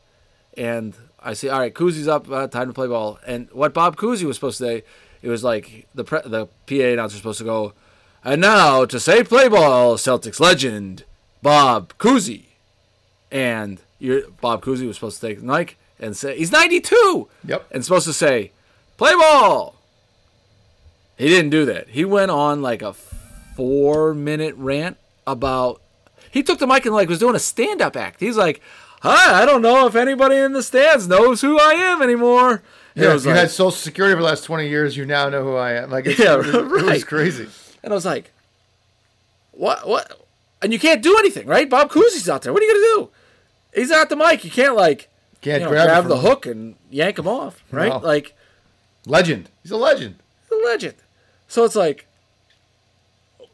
[0.57, 3.18] And I say, all right, Cousy's up, uh, time to play ball.
[3.27, 4.85] And what Bob Cousy was supposed to say,
[5.22, 7.72] it was like the pre- the PA announcer was supposed to go,
[8.22, 11.05] and now to say play ball, Celtics legend
[11.42, 12.44] Bob Cousy.
[13.31, 17.29] And your Bob Cousy was supposed to take the mic and say he's 92.
[17.46, 17.66] Yep.
[17.70, 18.53] And supposed to say
[18.96, 19.77] play ball.
[21.16, 21.88] He didn't do that.
[21.88, 25.81] He went on like a four minute rant about.
[26.30, 28.20] He took the mic and like was doing a stand up act.
[28.20, 28.60] He's like,
[29.02, 32.62] "Hi, I don't know if anybody in the stands knows who I am anymore."
[32.96, 34.96] Yeah, was you like- had Social Security for the last twenty years.
[34.96, 35.90] You now know who I am.
[35.90, 37.48] Like, it's, Yeah, it, was- it was crazy.
[37.82, 38.30] And I was like,
[39.52, 39.87] what?
[39.87, 40.26] What?
[40.62, 41.68] And you can't do anything, right?
[41.68, 42.52] Bob Cousy's out there.
[42.52, 43.10] What are you going to
[43.74, 43.80] do?
[43.80, 44.44] He's at the mic.
[44.44, 45.08] You can't, like,
[45.42, 46.22] Can't you know, grab, grab the him.
[46.22, 47.90] hook and yank him off, right?
[47.90, 47.98] No.
[47.98, 48.34] Like,
[49.06, 49.50] Legend.
[49.62, 50.16] He's a legend.
[50.48, 50.94] the legend.
[51.48, 52.06] So it's like,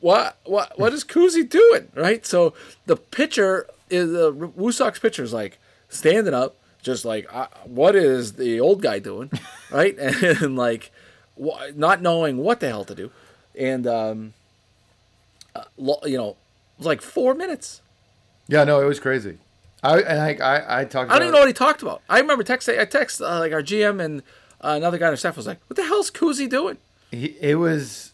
[0.01, 0.39] what?
[0.45, 0.79] What?
[0.79, 2.25] What is Cousy doing, right?
[2.27, 2.55] So
[2.87, 5.59] the pitcher is the Woo Sox pitcher is like
[5.89, 9.31] standing up, just like, uh, what is the old guy doing,
[9.71, 9.97] right?
[9.99, 10.91] And, like,
[11.41, 13.11] wh- not knowing what the hell to do,
[13.59, 14.33] and um,
[15.55, 16.37] uh, lo- you know, it
[16.79, 17.83] was like four minutes.
[18.49, 19.39] Yeah, no, it was crazy.
[19.83, 21.11] I and I I, I talked.
[21.11, 22.03] I don't even know what he talked about.
[22.09, 22.79] I remember texting.
[22.79, 24.23] I text uh, like our GM and
[24.61, 26.79] uh, another guy on our staff was like, "What the hell's Cousy doing?"
[27.11, 28.10] He, it was.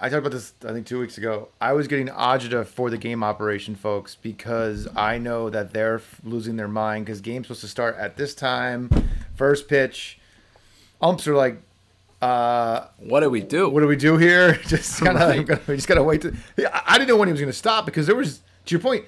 [0.00, 0.52] I, I talked about this.
[0.66, 1.48] I think two weeks ago.
[1.60, 6.20] I was getting agita for the game operation folks because I know that they're f-
[6.24, 8.90] losing their mind because game's supposed to start at this time,
[9.36, 10.18] first pitch.
[11.02, 11.60] Umps are like,
[12.20, 13.68] uh, What do we do?
[13.68, 14.54] what do we do here?
[14.66, 16.20] Just kind of, we just gotta wait.
[16.22, 18.80] To, I I didn't know when he was gonna stop because there was, to your
[18.80, 19.04] point,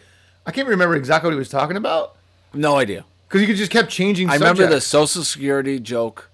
[0.47, 2.17] I can't remember exactly what he was talking about
[2.55, 3.05] no idea.
[3.29, 4.29] because he could just kept changing.
[4.31, 4.81] I remember the.
[4.81, 6.31] Social Security joke.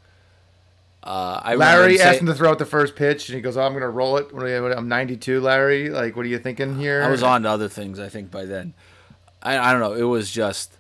[1.09, 3.57] Uh, I Larry say- asked him to throw out the first pitch, and he goes,
[3.57, 4.33] "Oh, I'm going to roll it.
[4.35, 5.89] What are you- I'm 92, Larry.
[5.89, 7.99] Like, what are you thinking here?" I was on to other things.
[7.99, 8.75] I think by then,
[9.43, 9.95] I, I don't know.
[9.95, 10.77] It was just,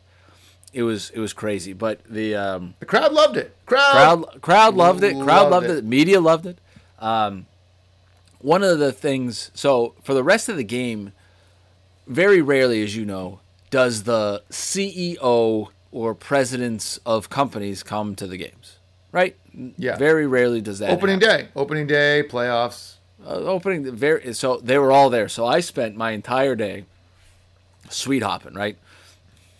[0.74, 1.72] it was it was crazy.
[1.72, 3.56] But the um, The crowd loved it.
[3.64, 3.92] Crowd.
[3.92, 5.14] crowd crowd loved it.
[5.14, 5.78] Crowd Loved loved it.
[5.78, 5.84] it.
[5.86, 6.58] Media loved it.
[6.98, 7.46] Um,
[8.40, 9.50] one of the things.
[9.54, 11.12] So for the rest of the game,
[12.06, 18.36] very rarely, as you know, does the CEO or presidents of companies come to the
[18.36, 18.76] games.
[19.10, 19.36] Right?
[19.76, 19.96] Yeah.
[19.96, 20.90] Very rarely does that.
[20.90, 21.46] Opening happen.
[21.46, 21.48] day.
[21.56, 22.22] Opening day.
[22.28, 22.94] Playoffs.
[23.26, 25.28] uh, opening the very so they were all there.
[25.28, 26.84] So I spent my entire day
[27.90, 28.76] sweet hopping, right?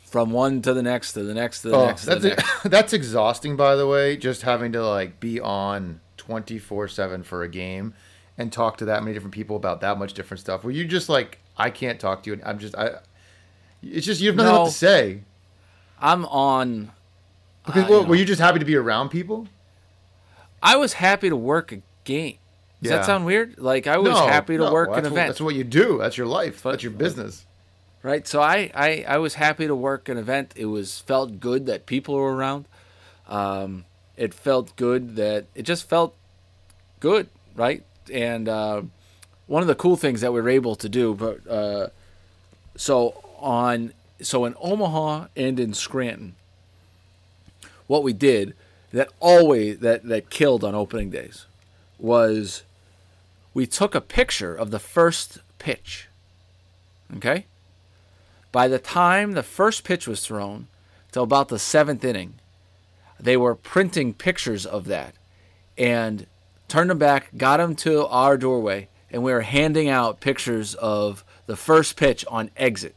[0.05, 2.63] From one to the next to the next to the Oh, next that's the next.
[2.65, 3.57] that's exhausting.
[3.57, 7.95] By the way, just having to like be on 24 seven for a game
[8.39, 10.63] and talk to that many different people about that much different stuff.
[10.65, 12.35] Where you just like, I can't talk to you.
[12.35, 13.01] and I'm just, I.
[13.83, 14.65] It's just you have nothing No.
[14.67, 15.21] to say.
[16.01, 16.93] I'm on.
[17.67, 18.09] Because Uh, well, you know.
[18.11, 19.47] were you just happy to be around people?
[20.63, 22.39] I was happy to work a game.
[22.83, 22.99] Does Yeah.
[22.99, 23.59] that sound weird?
[23.59, 25.99] Like I was happy to no, work an what- event, That's what you do.
[25.99, 26.63] That's your life.
[26.63, 27.45] But- that's your business.
[28.03, 28.27] right?
[28.27, 30.53] So I, I I was happy to work an event.
[30.57, 32.67] It was felt good that people were around.
[33.29, 33.85] Um,
[34.17, 36.15] it felt good that it just felt
[37.01, 37.85] good, right?
[38.13, 38.83] And uh,
[39.47, 41.89] one of the cool things that we were able to do, but uh,
[42.77, 43.93] so on,
[44.23, 46.37] so in Omaha and in Scranton,
[47.87, 48.55] what we did
[48.93, 51.47] that always that that killed on opening days
[51.99, 52.63] was
[53.55, 56.09] we took a picture of the first pitch.
[57.17, 57.47] Okay.
[58.53, 60.69] By the time the first pitch was thrown,
[61.13, 62.35] till about the seventh inning,
[63.19, 65.15] they were printing pictures of that
[65.77, 66.27] and
[66.69, 71.25] turned them back, got them to our doorway, and we were handing out pictures of
[71.47, 72.95] the first pitch on exit.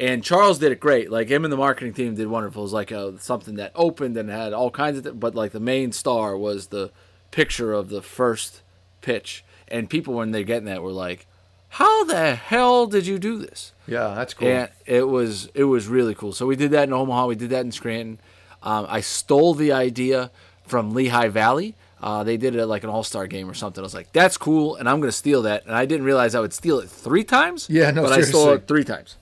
[0.00, 1.10] And Charles did it great.
[1.10, 2.62] Like him and the marketing team did wonderful.
[2.62, 5.52] It was like a, something that opened and had all kinds of, th- but like
[5.52, 6.90] the main star was the
[7.30, 8.62] picture of the first
[9.02, 9.44] pitch.
[9.68, 11.26] And people, when they're getting that, were like,
[11.68, 14.48] "How the hell did you do this?" Yeah, that's cool.
[14.48, 16.32] And it was it was really cool.
[16.32, 17.26] So we did that in Omaha.
[17.26, 18.18] We did that in Scranton.
[18.62, 20.30] Um, I stole the idea
[20.66, 21.74] from Lehigh Valley.
[22.02, 23.80] Uh, they did it at like an All Star game or something.
[23.82, 25.66] I was like, "That's cool," and I'm gonna steal that.
[25.66, 27.68] And I didn't realize I would steal it three times.
[27.70, 29.16] Yeah, no, but I stole it three times.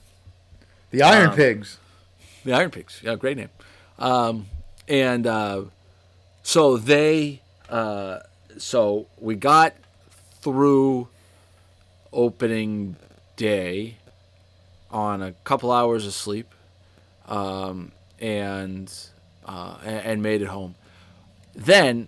[0.91, 1.77] The Iron um, Pigs.
[2.43, 3.01] The Iron Pigs.
[3.03, 3.49] Yeah, great name.
[3.97, 4.47] Um,
[4.87, 5.63] and uh,
[6.43, 8.19] so they, uh,
[8.57, 9.73] so we got
[10.41, 11.09] through
[12.11, 12.95] opening
[13.35, 13.97] day
[14.89, 16.53] on a couple hours of sleep,
[17.27, 18.91] um, and
[19.45, 20.75] uh, and made it home.
[21.55, 22.07] Then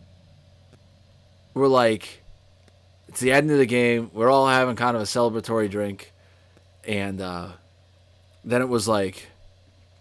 [1.53, 2.23] we're like,
[3.07, 4.09] it's the end of the game.
[4.13, 6.11] We're all having kind of a celebratory drink,
[6.87, 7.49] and uh,
[8.43, 9.27] then it was like,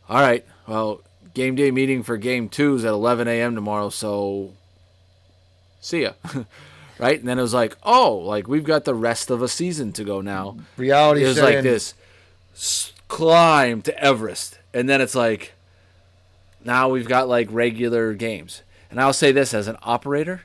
[0.09, 1.01] all right, well,
[1.35, 3.55] game day meeting for game two is at 11 a.m.
[3.55, 4.53] tomorrow, so
[5.81, 6.13] see ya.
[6.99, 7.19] right?
[7.19, 10.05] And then it was like, oh, like we've got the rest of a season to
[10.05, 10.57] go now.
[10.77, 11.95] Reality It was like this
[13.09, 15.55] climb to Everest, and then it's like
[16.65, 18.63] now we've got like regular games.
[18.91, 20.43] And I'll say this as an operator,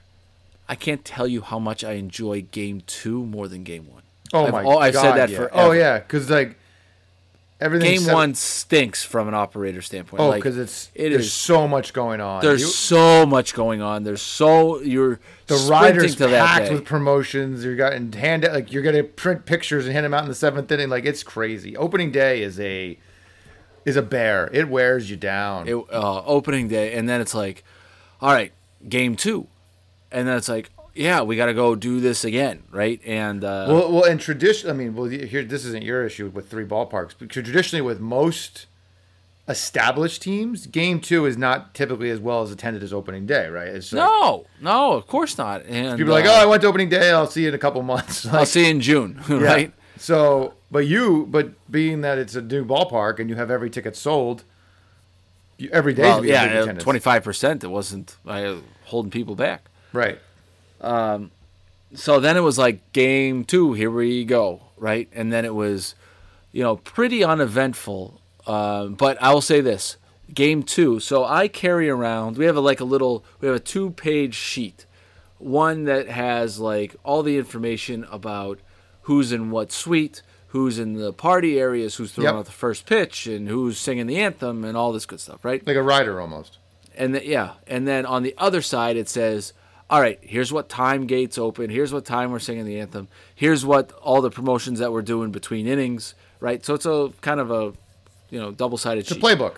[0.70, 4.04] I can't tell you how much I enjoy game two more than game one.
[4.34, 5.02] Oh I've my al- I've god!
[5.02, 5.38] said that yeah.
[5.38, 5.54] forever.
[5.54, 6.58] Oh yeah, because like
[7.62, 8.00] everything.
[8.04, 10.22] Game one stinks from an operator standpoint.
[10.22, 12.42] Oh, Like, because it's it there's is- so much going on.
[12.42, 14.04] There's You- so much going on.
[14.04, 17.64] There's so you're the riders to packed with promotions.
[17.64, 20.36] You're got and hand like you're gonna print pictures and hand them out in the
[20.36, 20.90] seventh inning.
[20.90, 21.76] Like it's crazy.
[21.78, 22.98] Opening day is a
[23.86, 24.50] is a bear.
[24.52, 25.68] It wears you down.
[25.68, 27.64] it, uh, opening day, and then it's like,
[28.20, 28.52] all right,
[28.90, 29.46] game two,
[30.12, 33.02] and then it's like, yeah, we got to go do this again, right?
[33.06, 34.70] And uh, well, well, and tradition.
[34.70, 38.66] I mean, well, here this isn't your issue with three ballparks, but traditionally with most
[39.48, 43.68] established teams, game two is not typically as well as attended as opening day, right?
[43.68, 45.66] It's like, no, no, of course not.
[45.66, 47.12] And people are like, uh, oh, I went to opening day.
[47.12, 48.26] I'll see you in a couple months.
[48.32, 49.38] I'll see you in June, yeah.
[49.38, 49.74] right?
[49.98, 53.96] So, but you, but being that it's a new ballpark and you have every ticket
[53.96, 54.44] sold,
[55.58, 57.64] you, every day Well, be a big yeah, twenty five percent.
[57.64, 58.56] It wasn't uh,
[58.86, 59.66] holding people back.
[59.94, 60.20] Right.
[60.82, 65.96] So then it was like game two here we go right and then it was
[66.52, 69.98] you know pretty uneventful uh, but i will say this
[70.34, 73.60] game two so i carry around we have a, like a little we have a
[73.60, 74.86] two page sheet
[75.38, 78.60] one that has like all the information about
[79.04, 82.36] who's in what suite who's in the party areas who's throwing Yep.
[82.36, 85.66] out the first pitch and who's singing the anthem and all this good stuff right
[85.68, 86.58] Like a rider almost.
[86.98, 89.52] and the, yeah, and then on the other side it says,
[89.90, 91.70] "All right, here's what time gates open.
[91.70, 93.08] Here's what time we're singing the anthem.
[93.34, 97.40] Here's what all the promotions that we're doing between innings." Right, so it's a kind
[97.40, 97.74] of a,
[98.30, 99.56] you know, double-sided It's a playbook.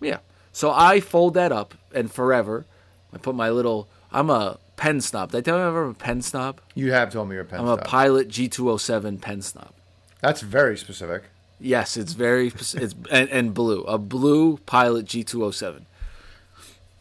[0.00, 0.18] Yeah.
[0.52, 2.66] So I fold that up, and forever,
[3.12, 3.88] I put my little.
[4.10, 5.32] I'm a pen snob.
[5.32, 6.60] Did I tell you I'm a pen snob?
[6.74, 7.76] You have told me you're a pen I'm a.
[7.78, 9.72] Pilot G207 pen snob.
[10.20, 11.24] That's very specific.
[11.60, 13.82] Yes, it's very it's and, and blue.
[13.82, 15.82] A blue Pilot G207.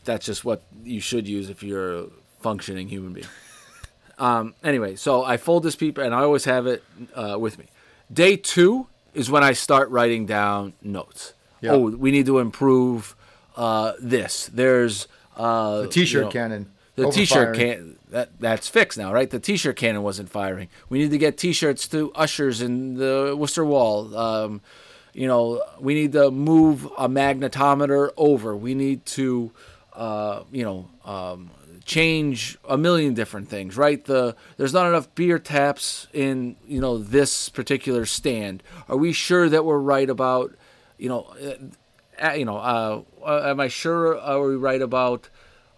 [0.03, 2.07] That's just what you should use if you're
[2.43, 3.27] functioning human being.
[4.19, 6.84] Um, anyway, so I fold this paper and I always have it
[7.15, 7.65] uh, with me.
[8.12, 11.34] Day two is when I start writing down notes.
[11.62, 11.71] Yeah.
[11.71, 13.15] Oh, we need to improve
[13.56, 14.49] uh, this.
[14.53, 16.71] There's uh, The T-shirt you know, cannon.
[16.95, 17.58] the T-shirt overfiring.
[17.58, 19.29] can that that's fixed now, right?
[19.29, 20.67] The T-shirt cannon wasn't firing.
[20.89, 24.15] We need to get T-shirts to ushers in the Worcester Wall.
[24.15, 24.62] Um,
[25.13, 28.56] you know, we need to move a magnetometer over.
[28.56, 29.51] We need to,
[29.93, 31.49] uh, you know, um,
[31.86, 34.04] change a million different things, right?
[34.04, 38.63] The there's not enough beer taps in you know this particular stand.
[38.88, 40.54] Are we sure that we're right about,
[40.98, 41.34] you know,
[42.22, 45.30] uh, you know, uh, uh, am I sure are we right about?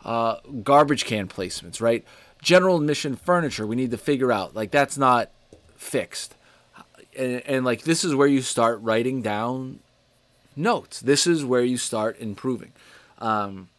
[0.06, 2.06] uh, garbage can placements, right?
[2.41, 4.56] General admission furniture, we need to figure out.
[4.56, 5.32] Like, that's not
[5.76, 6.36] fixed.
[7.18, 9.80] And, and like, this is where you start writing down
[10.56, 11.00] notes.
[11.00, 12.72] This is where you start improving.
[13.18, 13.70] Um,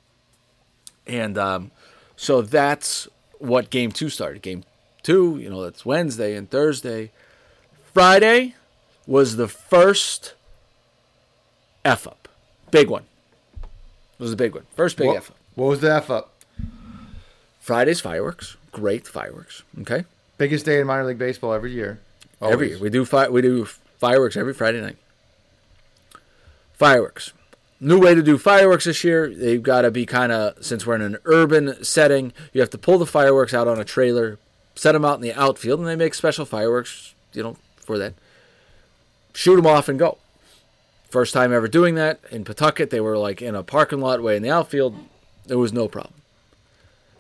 [1.07, 1.71] and um,
[2.17, 3.07] so that's
[3.39, 4.43] what game two started.
[4.43, 4.65] Game
[5.03, 7.11] two, you know, that's Wednesday and Thursday.
[7.93, 8.55] Friday
[9.07, 10.35] was the first
[11.85, 12.29] F up.
[12.71, 13.05] Big one.
[14.19, 14.65] It was a big one.
[14.75, 15.37] First big What, F up.
[15.55, 16.33] what was the F up?
[17.61, 19.63] Friday's fireworks, great fireworks.
[19.81, 20.05] Okay,
[20.39, 21.99] Biggest day in minor league baseball every year.
[22.41, 23.65] every year we do fi- we do
[23.99, 24.97] fireworks every Friday night.
[26.75, 27.33] Fireworks,
[27.81, 29.29] new way to do fireworks this year.
[29.33, 32.79] They've got to be kind of since we're in an urban setting, you have to
[32.79, 34.39] pull the fireworks out on a trailer,
[34.75, 38.15] set them out in the outfield, and they make special fireworks, you know, for that.
[39.35, 40.19] Shoot them off and go.
[41.11, 44.37] First time ever doing that in Pawtucket, they were like in a parking lot way
[44.37, 44.97] in the outfield.
[45.47, 46.15] There was no problem.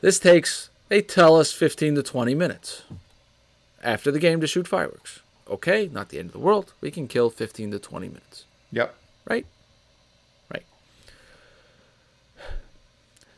[0.01, 2.83] This takes, they tell us, 15 to 20 minutes
[3.83, 5.21] after the game to shoot fireworks.
[5.49, 6.73] Okay, not the end of the world.
[6.81, 8.95] We can kill 15 to 20 minutes, Yep.
[9.27, 9.35] right?
[9.37, 9.47] Right.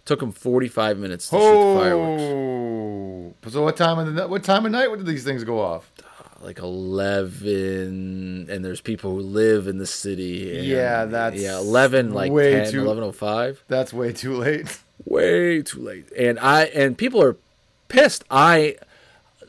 [0.09, 2.23] Took them 45 minutes to shoot the fireworks.
[2.23, 3.51] Oh.
[3.51, 4.89] So what time of the what time of night?
[4.89, 5.91] Do these things go off?
[6.03, 10.57] Ah, like 11, and there's people who live in the city.
[10.57, 13.59] and- Yeah, that's Yeah, 11, like way 10, too- 11.05.
[13.69, 14.79] That's way too late.
[15.05, 17.37] way too late and i and people are
[17.87, 18.77] pissed i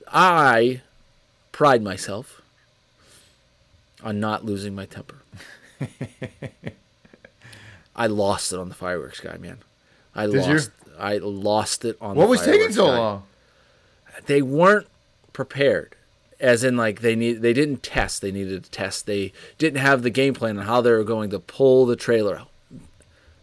[0.07, 0.79] i
[1.51, 2.41] pride myself
[4.03, 5.15] on not losing my temper
[7.95, 9.57] i lost it on the fireworks guy man
[10.23, 10.53] i Did you?
[10.53, 12.97] lost i lost it on What was taking so guy.
[12.97, 13.23] long?
[14.25, 14.87] they weren't
[15.33, 15.95] prepared
[16.39, 20.01] as in like they need they didn't test they needed to test they didn't have
[20.03, 22.47] the game plan on how they were going to pull the trailer out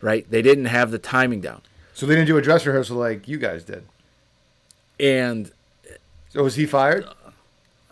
[0.03, 0.31] right?
[0.31, 1.63] They didn't have the timing down,
[1.95, 3.83] So they didn't do a dress rehearsal like you guys did.
[5.01, 5.51] and
[6.29, 7.07] So was he fired?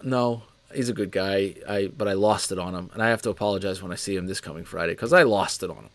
[0.03, 0.43] no,
[0.75, 1.55] he's a good guy.
[1.69, 4.15] I but I lost it on him, and I have to apologize when I see
[4.15, 5.91] him this coming Friday because I lost it on him.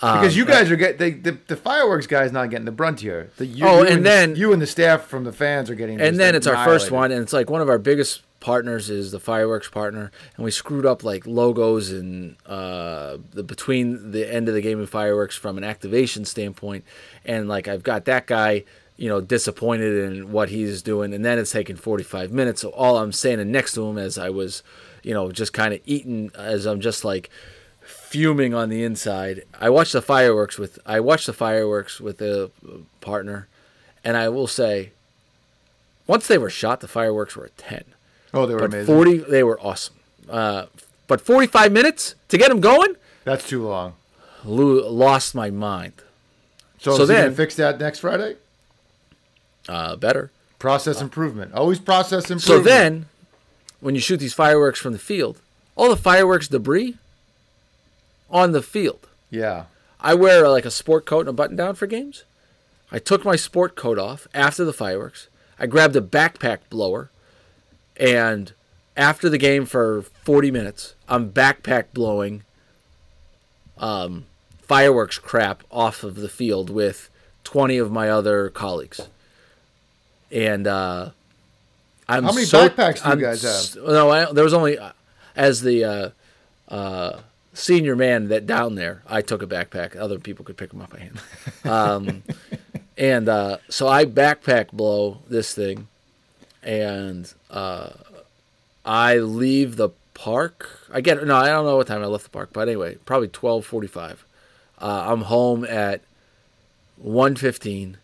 [0.00, 3.30] Because you guys are getting the the fireworks guys not getting the brunt here.
[3.36, 5.74] The, you, Oh, you and the- then- you and the staff from the fans are
[5.74, 6.00] getting.
[6.00, 9.10] and then it's our first one and it's like one of our biggest partners is
[9.10, 14.48] the fireworks partner and we screwed up like logos and uh the between the end
[14.48, 16.84] of the game and fireworks from an activation standpoint
[17.24, 18.62] and like i've got that guy
[18.98, 22.98] you know disappointed in what he's doing and then it's taken 45 minutes so all
[22.98, 24.62] i'm standing next to him as i was
[25.02, 27.30] you know just kind of eating as i'm just like
[28.14, 32.48] fuming on the inside i watched the fireworks with i watched the fireworks with a
[33.00, 33.48] partner
[34.04, 34.92] and i will say
[36.06, 37.82] once they were shot, the fireworks were a 10.
[38.34, 38.94] Oh, they were But amazing.
[38.94, 39.94] 40, they were awesome.
[40.28, 40.66] Uh,
[41.06, 43.94] but 45 minutes to get them going, That's too long.
[44.44, 45.94] lo- lost my mind.
[46.78, 48.36] So, So is he gonna then- fix that next Friday?
[49.66, 50.30] Uh, better.
[50.58, 51.54] Process improvement.
[51.54, 52.42] Always process improvement.
[52.42, 53.06] So then,
[53.80, 55.40] when you shoot these fireworks from the field,
[55.74, 56.98] all the fireworks debris
[58.34, 59.08] on the field.
[59.30, 59.64] yeah,
[60.00, 62.24] I wear like a sport coat and a button down for games.
[62.92, 65.28] I took my sport coat off after the fireworks.
[65.58, 67.10] I grabbed a backpack blower,
[67.96, 68.52] and
[68.96, 72.42] after the game for 40 minutes, I'm backpack blowing
[73.78, 74.26] um,
[74.62, 77.08] fireworks crap off of the field with
[77.44, 79.08] 20 of my other colleagues.
[80.30, 81.10] And uh,
[82.08, 83.42] I'm How many so- backpacks do you I'm guys
[83.74, 83.82] have?
[83.84, 84.78] No, I, there was only
[85.36, 86.10] as the uh,
[86.68, 87.20] uh,
[87.54, 89.02] senior man that down there.
[89.06, 89.96] I took a backpack.
[89.96, 91.20] Other people could pick them up by hand.
[91.64, 92.22] Um,
[92.98, 95.88] and uh, so I backpack blow this thing,
[96.62, 97.90] and uh,
[98.84, 100.86] I leave the park.
[100.92, 103.28] I get no, I don't know what time I left the park, but anyway, probably
[103.28, 104.26] twelve forty-five.
[104.78, 106.02] Uh, I'm home at
[106.96, 107.96] one fifteen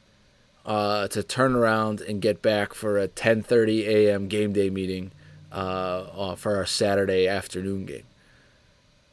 [0.65, 4.27] uh, to turn around and get back for a ten thirty a.m.
[4.29, 5.13] game day meeting
[5.53, 8.05] uh, uh, for our Saturday afternoon game,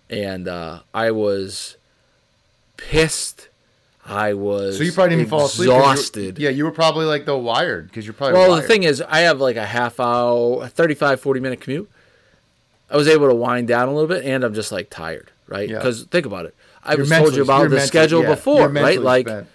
[0.10, 1.78] and uh, I was
[2.78, 3.50] pissed.
[4.06, 5.70] I was so you probably didn't even fall asleep.
[5.70, 6.40] 'cause you were- Exhausted.
[6.40, 8.40] yeah, you were probably like the wired because you're probably.
[8.40, 8.64] Well, wired.
[8.64, 11.90] the thing is, I have like a half hour, 35, 40 minute commute.
[12.90, 15.68] I was able to wind down a little bit, and I'm just like tired, right?
[15.68, 15.78] Yeah.
[15.80, 16.56] Because think about it.
[16.84, 19.02] I was told you about the mentally- schedule yeah, before, right?
[19.02, 19.48] Like spent.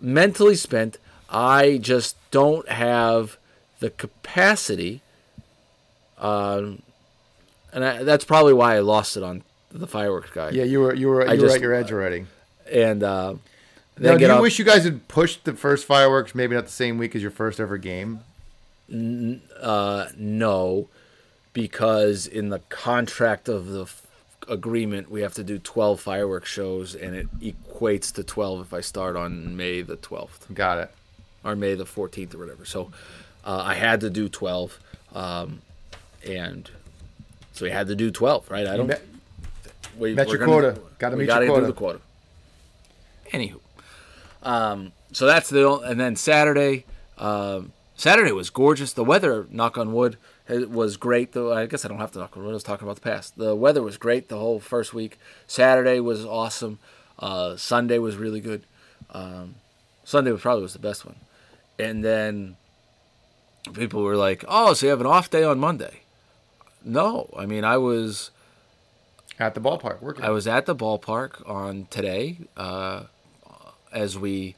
[0.00, 0.98] mentally spent.
[1.30, 3.38] I just don't have
[3.80, 5.00] the capacity.
[6.18, 6.82] Um,
[7.72, 9.42] and I, that's probably why I lost it on
[9.78, 10.50] the fireworks guy.
[10.50, 12.26] yeah, you were you were I you were just- at your edge already.
[12.72, 13.34] And uh,
[13.98, 14.40] Now, do you up.
[14.42, 17.30] wish you guys had pushed the first fireworks maybe not the same week as your
[17.30, 18.20] first ever game?
[19.60, 20.88] Uh, no,
[21.52, 24.02] because in the contract of the f-
[24.48, 28.80] agreement, we have to do 12 fireworks shows, and it equates to 12 if I
[28.80, 30.90] start on May the 12th Got it.
[31.44, 32.64] or May the 14th or whatever.
[32.64, 32.90] So
[33.44, 34.78] uh, I had to do 12,
[35.14, 35.60] um,
[36.26, 36.70] and
[37.52, 38.66] so we had to do 12, right?
[38.66, 38.86] I don't.
[38.88, 39.02] met-
[39.98, 40.80] we, met your gonna- quota.
[40.98, 41.60] Gotta meet your quota.
[41.60, 42.00] do the quota.
[43.32, 43.60] Anywho,
[44.42, 46.84] um, so that's the and then Saturday.
[47.18, 48.92] Um, Saturday was gorgeous.
[48.92, 50.16] The weather, knock on wood,
[50.48, 51.32] it was great.
[51.32, 52.50] Though I guess I don't have to knock on wood.
[52.50, 53.36] I was talking about the past.
[53.38, 55.18] The weather was great the whole first week.
[55.46, 56.78] Saturday was awesome.
[57.18, 58.64] Uh, Sunday was really good.
[59.10, 59.56] Um,
[60.04, 61.16] Sunday was probably was the best one.
[61.78, 62.56] And then
[63.72, 66.00] people were like, "Oh, so you have an off day on Monday?"
[66.84, 68.30] No, I mean I was
[69.38, 70.24] At the ballpark, working.
[70.24, 73.04] I was at the ballpark on today uh,
[73.92, 74.54] as we,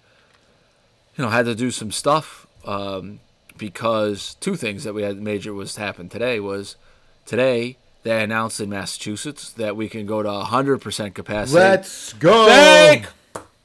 [1.17, 3.21] you know, had to do some stuff um,
[3.57, 6.77] because two things that we had major was happen today was
[7.25, 11.59] today they announced in Massachusetts that we can go to 100% capacity.
[11.59, 12.47] Let's go.
[12.47, 13.07] Thank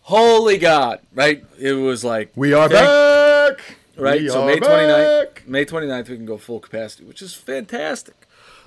[0.04, 1.43] holy God, right?
[1.60, 3.76] It was like We are thank- back.
[3.97, 4.21] right?
[4.21, 5.43] We so are May 29th, back.
[5.47, 8.15] May 29th, we can go full capacity, which is fantastic.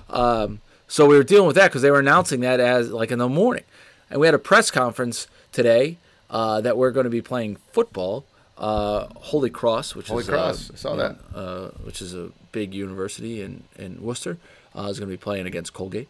[0.09, 3.19] Um, so we were dealing with that because they were announcing that as like in
[3.19, 3.63] the morning,
[4.09, 5.97] and we had a press conference today
[6.29, 8.25] uh, that we're going to be playing football.
[8.57, 11.17] Uh, Holy Cross, which Holy is Cross, uh, I saw that.
[11.35, 14.37] uh, which is a big university in in Worcester,
[14.77, 16.07] uh, is going to be playing against Colgate.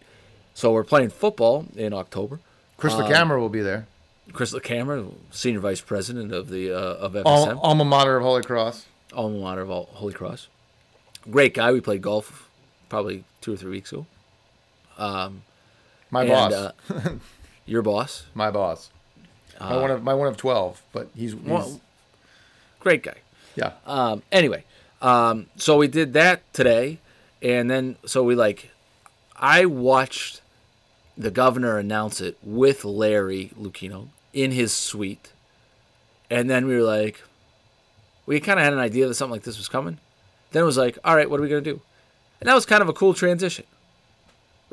[0.53, 2.39] So we're playing football in October.
[2.77, 3.87] Chris LeCamera will be there.
[4.31, 8.43] Chris LeCamera, senior vice president of the uh, of FSM, Al- alma mater of Holy
[8.43, 8.85] Cross.
[9.13, 10.47] alma mater of Holy Cross.
[11.29, 11.71] Great guy.
[11.71, 12.47] We played golf
[12.89, 14.05] probably two or three weeks ago.
[14.97, 16.53] My And, boss.
[16.53, 16.71] uh,
[17.65, 18.89] your boss, my boss.
[19.59, 21.81] my one of my one of twelve, but he's, he's Well-
[22.79, 23.17] great guy.
[23.55, 23.73] yeah.
[23.85, 24.63] Um, anyway,
[25.01, 26.99] um, so we did that today,
[27.41, 28.69] and then so we like,
[29.35, 30.41] I watched
[31.17, 35.31] the governor announce it with Larry Lucchino in his suite,
[36.29, 37.21] and then we were like,
[38.25, 39.97] we kind of had an idea that something like this was coming.
[40.51, 41.81] Then it was like, all right, what are we gonna do?
[42.39, 43.65] And that was kind of a cool transition,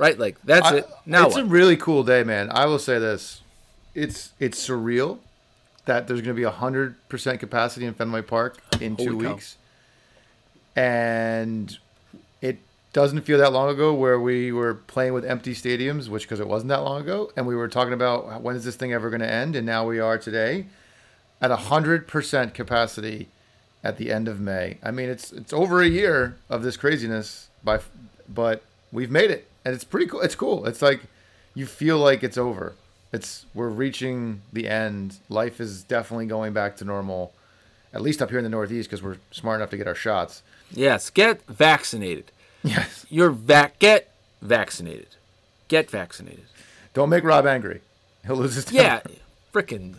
[0.02, 0.18] right?
[0.18, 0.90] Like that's I- it.
[1.06, 1.44] Now it's what?
[1.44, 2.50] a really cool day, man.
[2.50, 3.40] I will say this:
[3.94, 5.18] it's it's surreal
[5.84, 9.30] that there's going to be hundred percent capacity in Fenway Park in two cow.
[9.30, 9.56] weeks,
[10.76, 11.78] and
[12.40, 12.58] it
[12.92, 16.48] doesn't feel that long ago where we were playing with empty stadiums, which because it
[16.48, 19.20] wasn't that long ago, and we were talking about when is this thing ever going
[19.20, 20.66] to end, and now we are today
[21.40, 23.28] at hundred percent capacity
[23.84, 24.78] at the end of May.
[24.82, 27.80] I mean, it's it's over a year of this craziness, by
[28.28, 30.20] but we've made it, and it's pretty cool.
[30.20, 30.66] It's cool.
[30.66, 31.02] It's like
[31.54, 32.74] you feel like it's over.
[33.12, 35.18] It's we're reaching the end.
[35.28, 37.32] Life is definitely going back to normal,
[37.92, 40.42] at least up here in the Northeast because we're smart enough to get our shots.
[40.70, 42.32] yes, get vaccinated.
[42.64, 43.04] Yes.
[43.10, 43.78] You're vac.
[43.80, 44.08] Get
[44.40, 45.08] vaccinated.
[45.68, 46.44] Get vaccinated.
[46.94, 47.80] Don't make Rob angry.
[48.26, 49.00] He'll lose his Yeah,
[49.52, 49.96] freaking.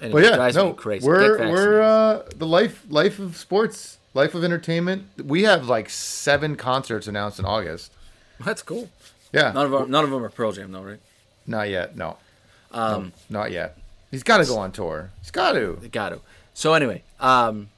[0.00, 1.06] Anyway, yeah, drives no, me crazy.
[1.06, 5.04] we're we're uh, the life life of sports, life of entertainment.
[5.22, 7.92] We have like seven concerts announced in August.
[8.44, 8.88] That's cool.
[9.32, 11.00] Yeah, None of them, none of them are Pearl Jam, though, right?
[11.46, 11.96] not yet.
[11.96, 12.16] No,
[12.72, 13.76] um, not yet.
[14.10, 15.10] He's got to go on tour.
[15.20, 15.78] He's got to.
[15.82, 16.20] He got to.
[16.54, 17.68] So anyway, um,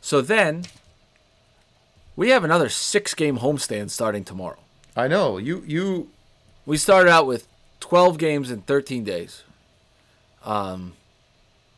[0.00, 0.64] so then
[2.16, 4.58] we have another six-game homestand starting tomorrow.
[4.96, 5.62] I know you.
[5.66, 6.08] You
[6.66, 7.48] We started out with
[7.80, 9.42] 12 games in 13 days.
[10.44, 10.92] Um,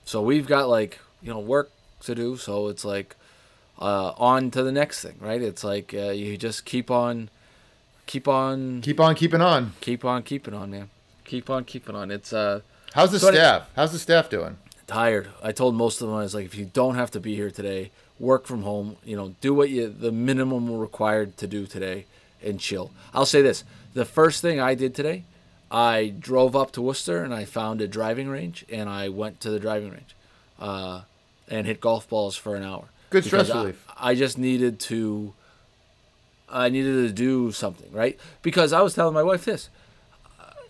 [0.04, 1.70] so we've got like you know work
[2.02, 2.36] to do.
[2.36, 3.16] So it's like
[3.78, 5.40] uh, on to the next thing, right?
[5.40, 7.28] It's like uh, you just keep on,
[8.06, 9.72] keep on, keep on keeping on.
[9.80, 10.90] keep on keeping on, man.
[11.24, 12.10] Keep on keeping on.
[12.10, 12.60] It's uh
[12.92, 13.68] How's the So staff?
[13.76, 14.56] How's the staff doing?
[14.86, 15.28] tired.
[15.42, 17.50] I told most of them I was like, if you don't have to be here
[17.50, 17.90] today,
[18.20, 18.96] work from home.
[19.04, 22.04] You know, do what you the minimum required to do today,
[22.42, 22.90] and chill.
[23.14, 25.24] I'll say this: the first thing I did today,
[25.70, 29.50] I drove up to Worcester and I found a driving range, and I went to
[29.50, 30.14] the driving range,
[30.60, 31.00] uh,
[31.48, 32.84] and hit golf balls for an hour.
[33.08, 33.84] Good stress I- relief.
[33.96, 35.32] I just needed to.
[36.54, 38.18] I needed to do something, right?
[38.42, 39.68] Because I was telling my wife this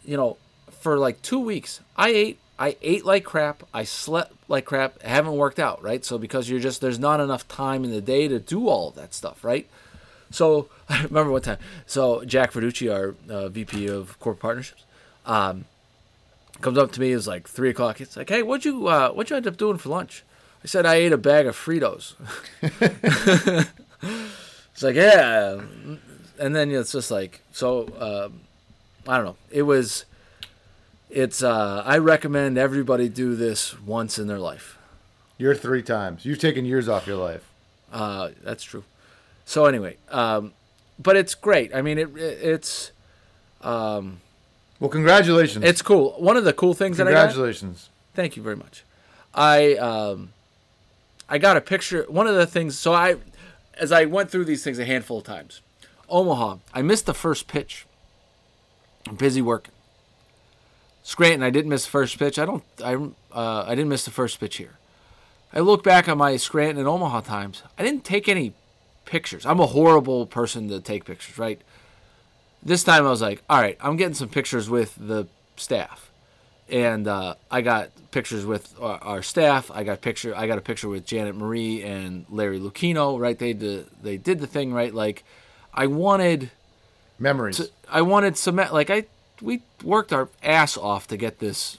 [0.04, 0.36] you know,
[0.80, 5.36] for like two weeks, I ate, I ate like crap, I slept like crap, haven't
[5.36, 6.04] worked out, right?
[6.04, 8.94] So because you're just there's not enough time in the day to do all of
[8.96, 9.68] that stuff, right?
[10.30, 14.84] So I remember one time, so Jack Verducci, our uh, VP of Corporate Partnerships,
[15.26, 15.64] um,
[16.60, 17.12] comes up to me.
[17.12, 18.00] It's like three o'clock.
[18.00, 20.22] It's like, hey, what'd you uh, what'd you end up doing for lunch?
[20.62, 22.14] I said I ate a bag of Fritos.
[24.74, 25.60] it's like yeah,
[26.38, 27.88] and then it's just like so.
[27.98, 28.40] Um,
[29.08, 29.36] I don't know.
[29.50, 30.04] It was.
[31.10, 31.42] It's.
[31.42, 34.76] Uh, I recommend everybody do this once in their life.
[35.38, 36.24] You're three times.
[36.26, 37.48] You've taken years off your life.
[37.92, 38.82] Uh, that's true.
[39.44, 40.52] So anyway, um,
[40.98, 41.72] but it's great.
[41.74, 42.90] I mean, it, it it's
[44.80, 45.64] Well, congratulations.
[45.64, 46.10] it's cool.
[46.18, 47.90] One of the cool things that I congratulations.
[48.14, 48.84] Thank you very much.
[49.34, 50.32] I um,
[51.28, 52.04] I got a picture.
[52.08, 52.78] One of the things.
[52.78, 53.16] So I,
[53.78, 55.60] as I went through these things a handful of times,
[56.08, 56.58] Omaha.
[56.72, 57.86] I missed the first pitch.
[59.08, 59.72] I'm busy working.
[61.02, 61.42] Scranton.
[61.42, 62.38] I didn't miss the first pitch.
[62.38, 62.64] I don't.
[62.82, 62.94] I
[63.32, 64.78] uh, I didn't miss the first pitch here.
[65.52, 67.62] I look back on my Scranton and Omaha times.
[67.78, 68.54] I didn't take any
[69.04, 69.46] pictures.
[69.46, 71.60] I'm a horrible person to take pictures, right?
[72.62, 76.10] This time I was like, all right, I'm getting some pictures with the staff
[76.68, 79.70] and uh, I got pictures with our, our staff.
[79.70, 80.34] I got picture.
[80.36, 83.18] I got a picture with Janet Marie and Larry Lucchino.
[83.18, 84.94] Right, they did they did the thing right.
[84.94, 85.24] Like,
[85.72, 86.50] I wanted
[87.18, 87.70] Memories.
[87.88, 89.04] I wanted some like I
[89.40, 91.78] we worked our ass off to get this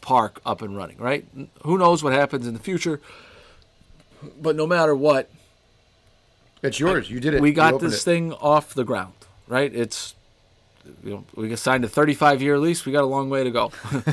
[0.00, 0.98] park up and running.
[0.98, 1.26] Right,
[1.62, 3.00] who knows what happens in the future,
[4.40, 5.28] but no matter what,
[6.62, 7.10] it's yours.
[7.10, 7.40] You did it.
[7.40, 8.04] we got this it.
[8.04, 9.14] thing off the ground.
[9.48, 10.14] Right, it's
[11.04, 12.84] you know we got signed a 35 year lease.
[12.86, 13.70] We got a long way to go.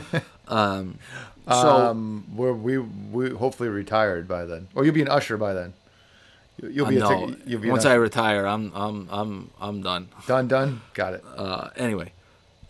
[0.48, 0.98] um,
[1.48, 1.54] so.
[1.90, 5.74] um, where we we hopefully retired by then, or you'll be an usher by then.
[6.62, 9.82] You- You'll Uh, be a no, you'll be once I retire, I'm I'm I'm I'm
[9.82, 10.10] done.
[10.28, 10.82] done done.
[10.94, 11.24] Got it.
[11.38, 12.12] Uh, anyway,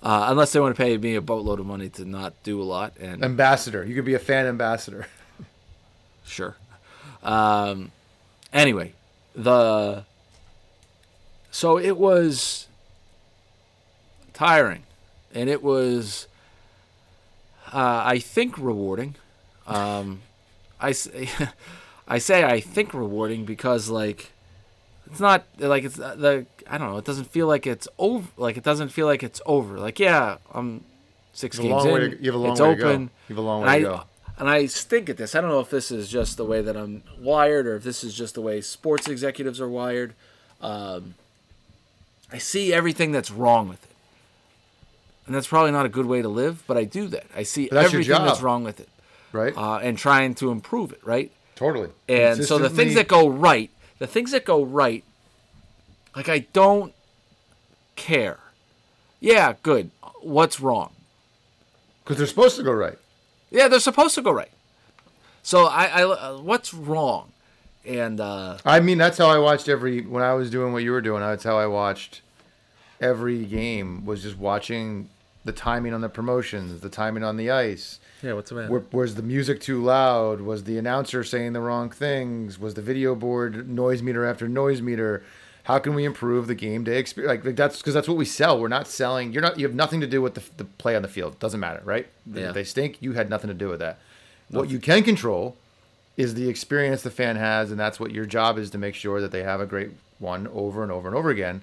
[0.03, 2.63] uh, unless they want to pay me a boatload of money to not do a
[2.63, 3.83] lot, and ambassador.
[3.83, 5.07] You could be a fan ambassador.
[6.25, 6.55] sure.
[7.23, 7.91] Um,
[8.53, 8.93] anyway,
[9.35, 10.03] the
[11.51, 12.67] so it was
[14.39, 14.83] tiring,
[15.33, 16.27] and it was
[17.73, 19.15] uh, I think rewarding.
[19.67, 20.21] Um,
[20.79, 21.29] I say,
[22.07, 24.31] I say I think rewarding because like
[25.11, 26.97] it's not like it's uh, the I don't know.
[26.97, 28.27] It doesn't feel like it's over.
[28.37, 29.77] Like it doesn't feel like it's over.
[29.77, 30.85] Like yeah, I'm
[31.33, 32.11] six You games in.
[32.11, 32.89] to- you have a long it's way to go.
[32.89, 33.01] open.
[33.27, 34.03] You have a long way I, to go.
[34.37, 35.35] And I stink at this.
[35.35, 38.05] I don't know if this is just the way that I'm wired, or if this
[38.05, 40.13] is just the way sports executives are wired.
[40.61, 41.15] Um,
[42.31, 43.88] I see everything that's wrong with it.
[45.29, 46.63] And that's probably not a good way to live.
[46.65, 47.27] But I do that.
[47.35, 48.89] I see everything that's wrong with it,
[49.31, 49.55] right?
[49.55, 51.01] uh, and trying to improve it.
[51.03, 51.31] Right.
[51.55, 51.89] totally.
[52.07, 53.69] And so the things that go right,
[53.99, 55.03] the things that go right,
[56.15, 56.95] like I don't
[57.95, 58.39] care.
[59.19, 59.91] Yeah, good.
[60.21, 60.93] What's wrong?
[62.09, 62.97] because they're supposed to go right.
[63.51, 64.49] Yeah, they're supposed to go right.
[65.43, 67.31] So I, I uh, what's wrong?
[67.85, 70.91] And uh, I mean, that's how I watched every when I was doing what you
[70.91, 71.21] were doing.
[71.21, 72.21] That's how I watched
[72.99, 74.05] every game.
[74.05, 75.09] Was just watching
[75.45, 77.99] the timing on the promotions, the timing on the ice.
[78.21, 78.71] yeah, what's the matter?
[78.71, 80.41] Were, was the music too loud?
[80.41, 82.59] Was the announcer saying the wrong things?
[82.59, 85.23] Was the video board noise meter after noise meter?
[85.63, 87.29] How can we improve the game day experience?
[87.29, 88.59] Like, like that's because that's what we sell.
[88.59, 89.31] We're not selling.
[89.31, 89.59] You're not.
[89.59, 91.39] You have nothing to do with the, the play on the field.
[91.39, 92.07] Doesn't matter, right?
[92.25, 92.49] Yeah.
[92.49, 92.97] If they stink.
[93.01, 93.99] You had nothing to do with that.
[94.49, 95.55] What you can control
[96.17, 99.21] is the experience the fan has, and that's what your job is to make sure
[99.21, 101.61] that they have a great one over and over and over again.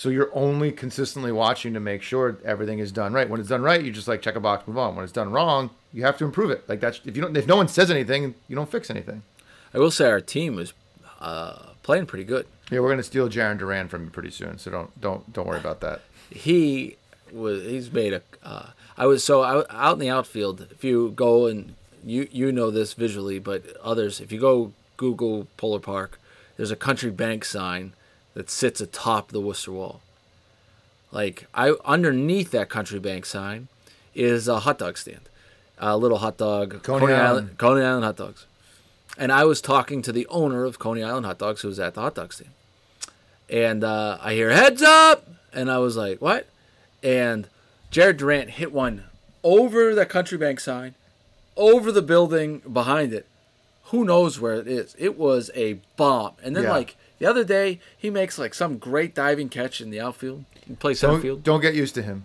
[0.00, 3.28] So you're only consistently watching to make sure everything is done right.
[3.28, 4.96] When it's done right, you just like check a box, move on.
[4.96, 6.66] When it's done wrong, you have to improve it.
[6.66, 9.20] Like that's if you don't if no one says anything, you don't fix anything.
[9.74, 10.72] I will say our team was
[11.20, 12.46] uh, playing pretty good.
[12.70, 15.60] Yeah, we're gonna steal Jarren Duran from you pretty soon, so don't don't don't worry
[15.60, 16.00] about that.
[16.30, 16.96] He
[17.30, 18.22] was he's made a.
[18.42, 20.66] Uh, I was so out, out in the outfield.
[20.70, 25.46] If you go and you you know this visually, but others, if you go Google
[25.58, 26.18] Polar Park,
[26.56, 27.92] there's a Country Bank sign
[28.34, 30.00] that sits atop the Worcester Wall.
[31.12, 33.68] Like I underneath that Country Bank sign
[34.14, 35.28] is a hot dog stand,
[35.78, 37.58] a little hot dog Coney Island.
[37.58, 38.46] Coney Island hot dogs.
[39.18, 41.94] And I was talking to the owner of Coney Island hot dogs, who was at
[41.94, 42.50] the hot dog stand,
[43.48, 46.46] and uh, I hear heads up, and I was like, what?
[47.02, 47.48] And
[47.90, 49.04] Jarren Duran hit one
[49.42, 50.94] over the Country Bank sign,
[51.56, 53.26] over the building behind it.
[53.86, 54.94] Who knows where it is?
[54.98, 56.34] It was a bomb.
[56.44, 56.70] And then Yeah.
[56.70, 60.44] like the other day, he makes like some great diving catch in the outfield.
[60.66, 61.44] He plays center Don't, field.
[61.44, 62.24] don't get used to him.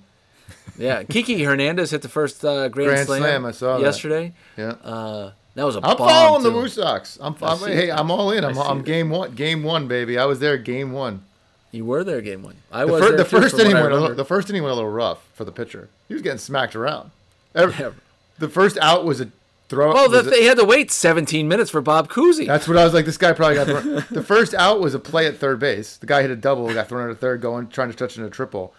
[0.77, 3.83] Yeah, Kiki Hernandez hit the first uh, grand, Grand slam, slam, I saw that.
[3.83, 4.33] yesterday.
[4.57, 4.71] Yeah.
[4.83, 6.55] Uh, that was a I'm following the too.
[6.55, 7.17] Woo Sox.
[7.21, 7.89] I'm, I'm hey.
[7.91, 8.43] I'm all in.
[8.43, 9.35] I'm, I'm game one.
[9.35, 10.17] Game one, baby.
[10.17, 10.57] I was there.
[10.57, 11.23] Game one.
[11.71, 12.55] You were there, game one.
[12.71, 14.71] I The, was fir- there the first inning went a little, the first inning went
[14.71, 15.89] a little rough for the pitcher.
[16.07, 17.11] He was getting smacked around.
[17.53, 17.91] Every- Yeah.
[18.37, 19.29] The first out was a
[19.69, 19.93] throw.
[19.93, 22.47] Well, was that they had to wait 17 minutes for Bob Cousy.
[22.47, 23.05] That's what I was like.
[23.05, 24.05] This guy probably got thrown.
[24.11, 25.97] the first out was a play at third base.
[25.97, 28.27] The guy hit a double, got thrown out of third, going trying to touch into
[28.27, 28.73] a triple.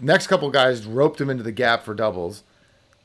[0.00, 2.42] Next couple guys roped him into the gap for doubles.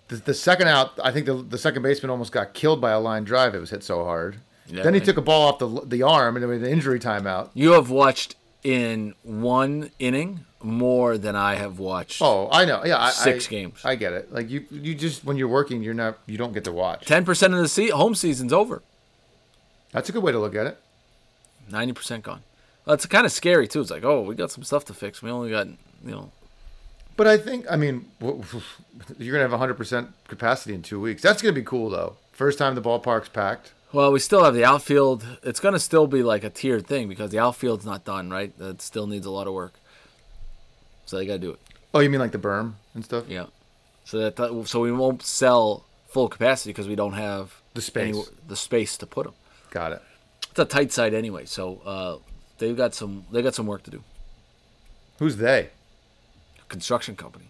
[0.07, 2.99] The, the second out, I think the, the second baseman almost got killed by a
[2.99, 3.55] line drive.
[3.55, 4.37] It was hit so hard.
[4.67, 5.05] Yeah, then he right.
[5.05, 7.49] took a ball off the the arm and it was an injury timeout.
[7.53, 8.35] You have watched
[8.65, 12.19] in one inning more than I have watched.
[12.21, 12.83] Oh, I know.
[12.83, 13.79] Yeah, I, Six I- games.
[13.85, 14.33] I get it.
[14.33, 16.17] Like you, you just when you're working, you're not.
[16.25, 17.05] You don't get to watch.
[17.05, 18.81] 10% of the se- home season's over.
[19.91, 20.77] That's a good way to look at it.
[21.71, 22.41] 90% gone.
[22.85, 23.81] Well, it's kind of scary, too.
[23.81, 25.21] It's like, oh, we got some stuff to fix.
[25.21, 25.75] We only got, you
[26.11, 26.31] know.
[27.17, 31.21] But I think, I mean, you're gonna have 100% capacity in two weeks.
[31.21, 32.17] That's gonna be cool though.
[32.33, 33.71] First time the ballpark's packed.
[33.95, 35.25] Well, we still have the outfield.
[35.41, 38.51] It's going to still be like a tiered thing because the outfield's not done, right?
[38.59, 39.79] It still needs a lot of work.
[41.05, 41.59] So they got to do it.
[41.93, 43.23] Oh, you mean like the berm and stuff?
[43.29, 43.45] Yeah.
[44.03, 48.15] So that, that so we won't sell full capacity because we don't have The space.
[48.15, 49.33] any- the space to put them.
[49.71, 50.01] Got it.
[50.49, 52.17] It's a tight site anyway, so uh,
[52.57, 54.03] they've got some they got some work to do.
[55.19, 55.69] Who's they?
[56.67, 57.45] Construction company.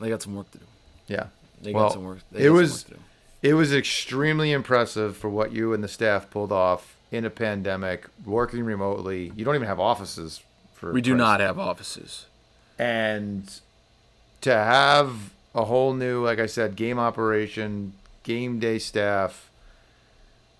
[0.00, 0.64] They got some work to do.
[1.08, 1.26] Yeah.
[1.60, 2.18] They well, got some work.
[2.30, 3.00] They it got some was work to do.
[3.42, 8.06] It was extremely impressive for what you and the staff pulled off in a pandemic,
[8.24, 9.32] working remotely.
[9.36, 10.42] You don't even have offices
[10.74, 10.92] for.
[10.92, 12.26] We do not have offices.
[12.78, 13.60] and
[14.40, 19.50] to have a whole new, like I said, game operation, game day staff,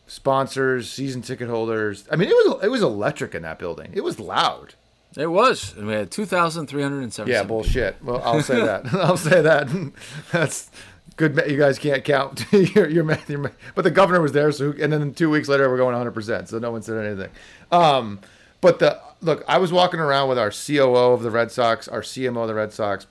[0.07, 2.07] sponsors, season ticket holders.
[2.11, 3.91] I mean, it was it was electric in that building.
[3.95, 4.75] It was loud.
[5.17, 5.75] It was.
[5.77, 7.33] And we had two thousand three hundred and seventy.
[7.35, 8.03] Yeah, bullshit.
[8.03, 8.87] Well, I'll say that.
[8.95, 9.69] I'll say that.
[10.33, 10.71] That's
[11.13, 11.41] good.
[11.49, 14.93] You guys can't count your your, ma- your But the governor was there, so and
[14.93, 16.13] then two weeks later we're going 100.
[16.13, 17.31] percent So no one said anything.
[17.71, 18.21] Um,
[18.61, 22.03] but the look, I was walking around with our COO of the Red Sox, our
[22.03, 23.07] CMO of the Red Sox,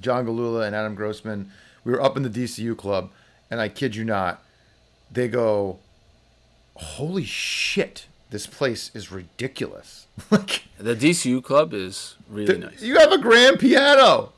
[0.00, 1.50] John Gilula and Adam Grossman.
[1.84, 3.10] We were up in the DCU club,
[3.50, 4.42] and I kid you not,
[5.10, 5.78] they go,
[6.74, 10.64] "Holy shit, this place is ridiculous." like.
[10.78, 12.82] The DCU club is really nice.
[12.82, 14.32] You have a grand piano.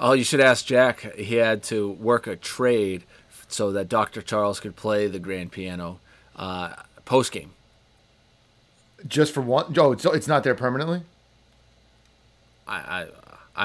[0.00, 1.14] Oh, you should ask Jack.
[1.14, 3.04] He had to work a trade
[3.48, 4.22] so that Dr.
[4.22, 6.00] Charles could play the grand piano
[6.36, 6.74] uh,
[7.04, 7.50] post game.
[9.06, 9.74] Just for one?
[9.78, 11.02] Oh, it's, it's not there permanently?
[12.66, 13.06] I, I,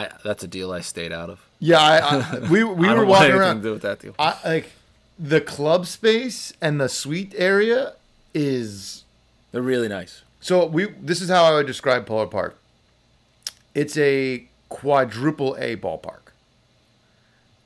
[0.03, 1.39] I, that's a deal I stayed out of.
[1.59, 3.55] Yeah, I, I, we, we I were don't want walking anything around.
[3.57, 4.15] to do with that deal.
[4.19, 4.71] I, like,
[5.17, 7.93] the club space and the suite area
[8.33, 9.03] is.
[9.51, 10.23] They're really nice.
[10.41, 10.87] So we.
[11.01, 12.57] This is how I would describe Polar Park.
[13.73, 16.24] It's a quadruple A ballpark.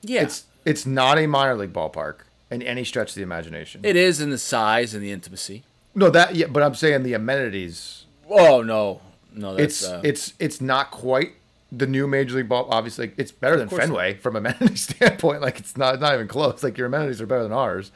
[0.02, 2.20] Yeah, It's it's not a minor league ballpark
[2.52, 3.82] in any stretch of the imagination.
[3.84, 5.64] it is in the size and the intimacy.
[5.96, 8.06] no, that yeah, but I'm saying the amenities.
[8.30, 9.02] Oh no,
[9.34, 11.34] no, that's It's uh, it's it's not quite
[11.72, 12.68] the new major league ball.
[12.72, 15.42] Obviously, it's better than Fenway from a amenity standpoint.
[15.42, 16.64] Like it's not not even close.
[16.64, 17.92] Like your amenities are better than ours,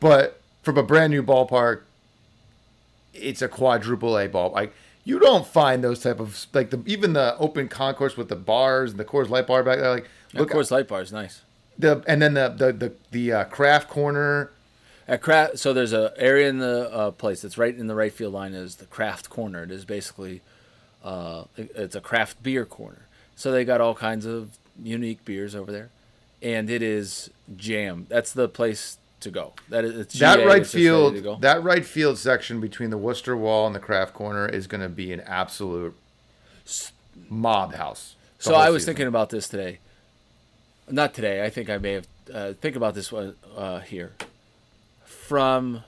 [0.00, 1.82] but from a brand new ballpark,
[3.14, 4.50] it's a quadruple A ball.
[4.52, 4.72] Like
[5.04, 8.90] you don't find those type of like the even the open concourse with the bars
[8.90, 9.90] and the Coors Light bar back there.
[9.90, 11.42] Like of look Coors Light bar is nice.
[11.78, 14.50] the and then the the the, the uh, craft corner.
[15.08, 18.12] At craft, so there's a area in the uh, place that's right in the right
[18.12, 19.62] field line is the craft corner.
[19.62, 20.40] It is basically,
[21.04, 23.06] uh, it's a craft beer corner.
[23.36, 25.90] So they got all kinds of unique beers over there,
[26.42, 28.06] and it is jam.
[28.08, 29.52] That's the place to go.
[29.68, 32.60] That is it's That GA, right it's just ready to field, that right field section
[32.60, 35.94] between the Worcester Wall and the craft corner is going to be an absolute
[37.28, 38.16] mob house.
[38.38, 38.94] So I was season.
[38.94, 39.78] thinking about this today.
[40.88, 41.44] Not today.
[41.44, 44.12] I think I may have uh, think about this one uh, here.
[45.04, 45.82] From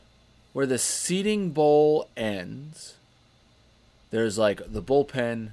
[0.53, 2.97] where the seating bowl ends,
[4.11, 5.51] there's like the bullpen,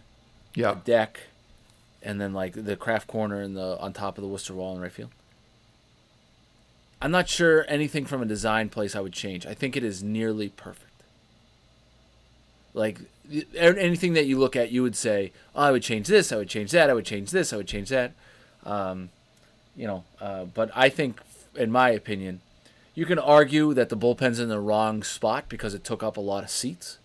[0.56, 1.20] yeah, deck,
[2.02, 4.82] and then like the craft corner and the on top of the Worcester wall in
[4.82, 5.12] right field.
[7.02, 9.46] I'm not sure anything from a design place I would change.
[9.46, 11.04] I think it is nearly perfect.
[12.74, 13.00] Like
[13.56, 16.32] anything that you look at, you would say, oh, "I would change this.
[16.32, 16.90] I would change that.
[16.90, 17.54] I would change this.
[17.54, 18.14] I would change that."
[18.64, 19.10] Um,
[19.76, 21.20] you know, uh, but I think,
[21.56, 22.42] in my opinion,
[22.94, 26.22] you can argue that the bullpen's in the wrong spot because it took up a
[26.22, 26.98] lot of seats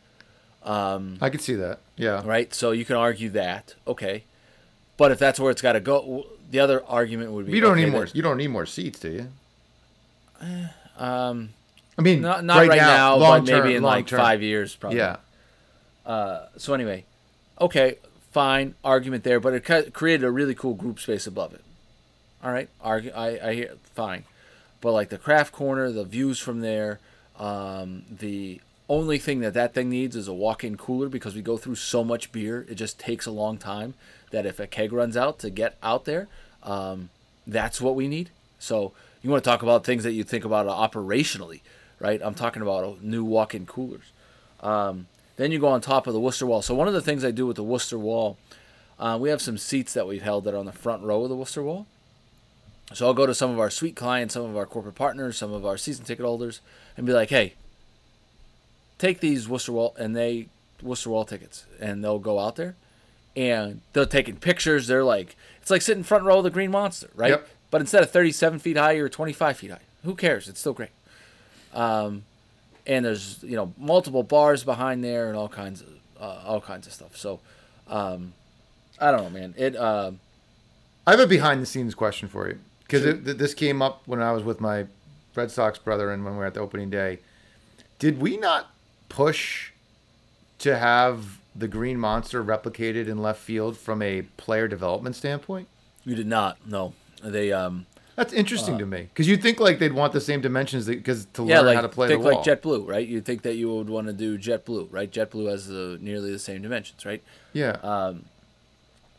[0.65, 1.81] I could see that.
[1.97, 2.53] Yeah, right?
[2.55, 4.25] So you can argue that, okay.
[4.97, 7.73] But if that's where it's got to go, the other argument would be you don't
[7.73, 8.07] okay, need more.
[8.13, 9.29] You don't need more seats, do you?
[10.99, 11.51] Um,
[11.97, 14.19] I mean, not not right, now, long but term, maybe in like term.
[14.19, 14.99] five years, probably.
[14.99, 15.17] Yeah,
[16.05, 17.05] Uh, So anyway,
[17.61, 17.97] okay,
[18.33, 21.63] fine argument there, but it created a really cool group space above it.
[22.43, 23.13] All right, argue.
[23.13, 24.25] I I hear fine,
[24.81, 26.99] but like the craft corner, the views from there,
[27.39, 31.57] um, the only thing that that thing needs is a walk-in cooler because we go
[31.57, 33.95] through so much beer, it just takes a long time.
[34.31, 36.29] That if a keg runs out to get out there,
[36.63, 37.11] um,
[37.47, 38.31] that's what we need.
[38.59, 41.61] So you want to talk about things that you think about operationally,
[41.99, 42.21] right?
[42.23, 44.13] I'm talking about new walk-in coolers.
[44.61, 46.63] Um, then you go on top of the Worcester Wall.
[46.63, 48.39] So one of the things I do with the Worcester Wall,
[48.99, 51.29] uh, we have some seats that we've held that are on the front row of
[51.29, 51.87] the Worcester Wall.
[52.93, 55.53] So I'll go to some of our suite clients, some of our corporate partners, some
[55.53, 56.61] of our season ticket holders,
[56.97, 57.55] and be like, "Hey,
[58.99, 60.49] take these Worcester Wall and they
[60.83, 62.75] Worcester Wall tickets," and they'll go out there,
[63.37, 64.89] and they're taking pictures.
[64.89, 67.31] They're like, it's like sitting front row of the Green Monster, right?
[67.31, 67.49] Yep.
[67.71, 69.79] But instead of 37 feet high, you're 25 feet high.
[70.03, 70.49] Who cares?
[70.49, 70.91] It's still great.
[71.73, 72.25] Um,
[72.87, 75.89] and there's you know multiple bars behind there and all kinds of
[76.21, 77.17] uh, all kinds of stuff.
[77.17, 77.39] So,
[77.87, 78.33] um,
[78.99, 79.55] I don't know, man.
[79.57, 80.11] It uh,
[81.07, 82.59] I have a behind the scenes question for you
[82.91, 84.87] because th- this came up when I was with my
[85.35, 87.19] Red Sox brother and when we were at the opening day.
[87.99, 88.71] Did we not
[89.09, 89.73] push
[90.59, 95.69] to have the Green Monster replicated in left field from a player development standpoint?
[96.05, 96.57] you did not.
[96.67, 97.87] No, they um,
[98.17, 101.45] That's interesting to me because you'd think like they'd want the same dimensions because to
[101.45, 102.39] yeah, learn like how to play think the wall.
[102.43, 103.07] like JetBlue, right?
[103.07, 105.11] You think that you would want to do JetBlue, right?
[105.11, 107.23] JetBlue has the nearly the same dimensions, right?
[107.53, 108.15] yeah, uh,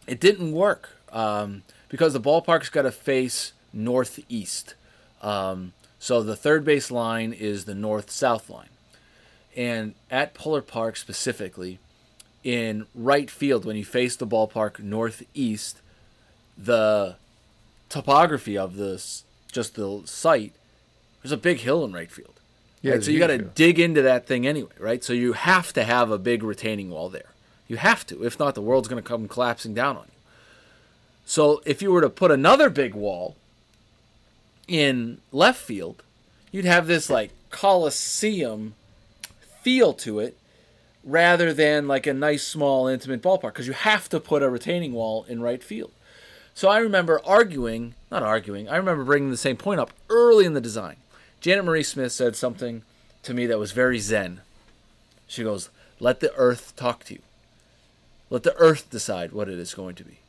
[0.08, 4.76] It didn't work um, because the ballpark's got to face northeast.
[5.22, 8.70] Um, so the third base line is the north south line.
[9.56, 11.80] And at Polar Park specifically,
[12.44, 15.82] in right field, when you face the ballpark northeast,
[16.58, 17.16] the
[17.90, 20.54] topography of this, just the site,
[21.22, 22.40] there's a big hill in right field.
[22.82, 23.04] Yeah, right?
[23.04, 25.04] So you got to dig into that thing anyway, right?
[25.04, 27.30] So you have to have a big retaining wall there.
[27.68, 28.26] You have to.
[28.26, 30.20] If not, the world's going to come collapsing down on you.
[31.26, 33.36] So if you were to put another big wall
[34.68, 36.04] in left field,
[36.52, 38.76] you'd have this like coliseum
[39.62, 40.38] feel to it
[41.04, 44.94] rather than like a nice small intimate ballpark because you have to put a retaining
[44.94, 45.92] wall in right field.
[46.54, 50.54] So I remember arguing, not arguing, I remember bringing the same point up early in
[50.54, 50.98] the design.
[51.40, 52.84] Janet Marie Smith said something
[53.24, 54.42] to me that was very zen.
[55.28, 57.22] She goes, Let the earth talk to you.
[58.30, 60.20] Let the earth decide what it is going to be.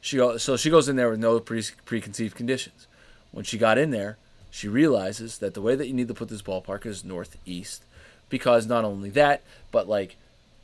[0.00, 2.86] She so she goes in there with no pre- preconceived conditions.
[3.34, 4.16] When she got in there,
[4.48, 7.82] she realizes that the way that you need to put this ballpark is northeast,
[8.28, 10.14] because not only that, but like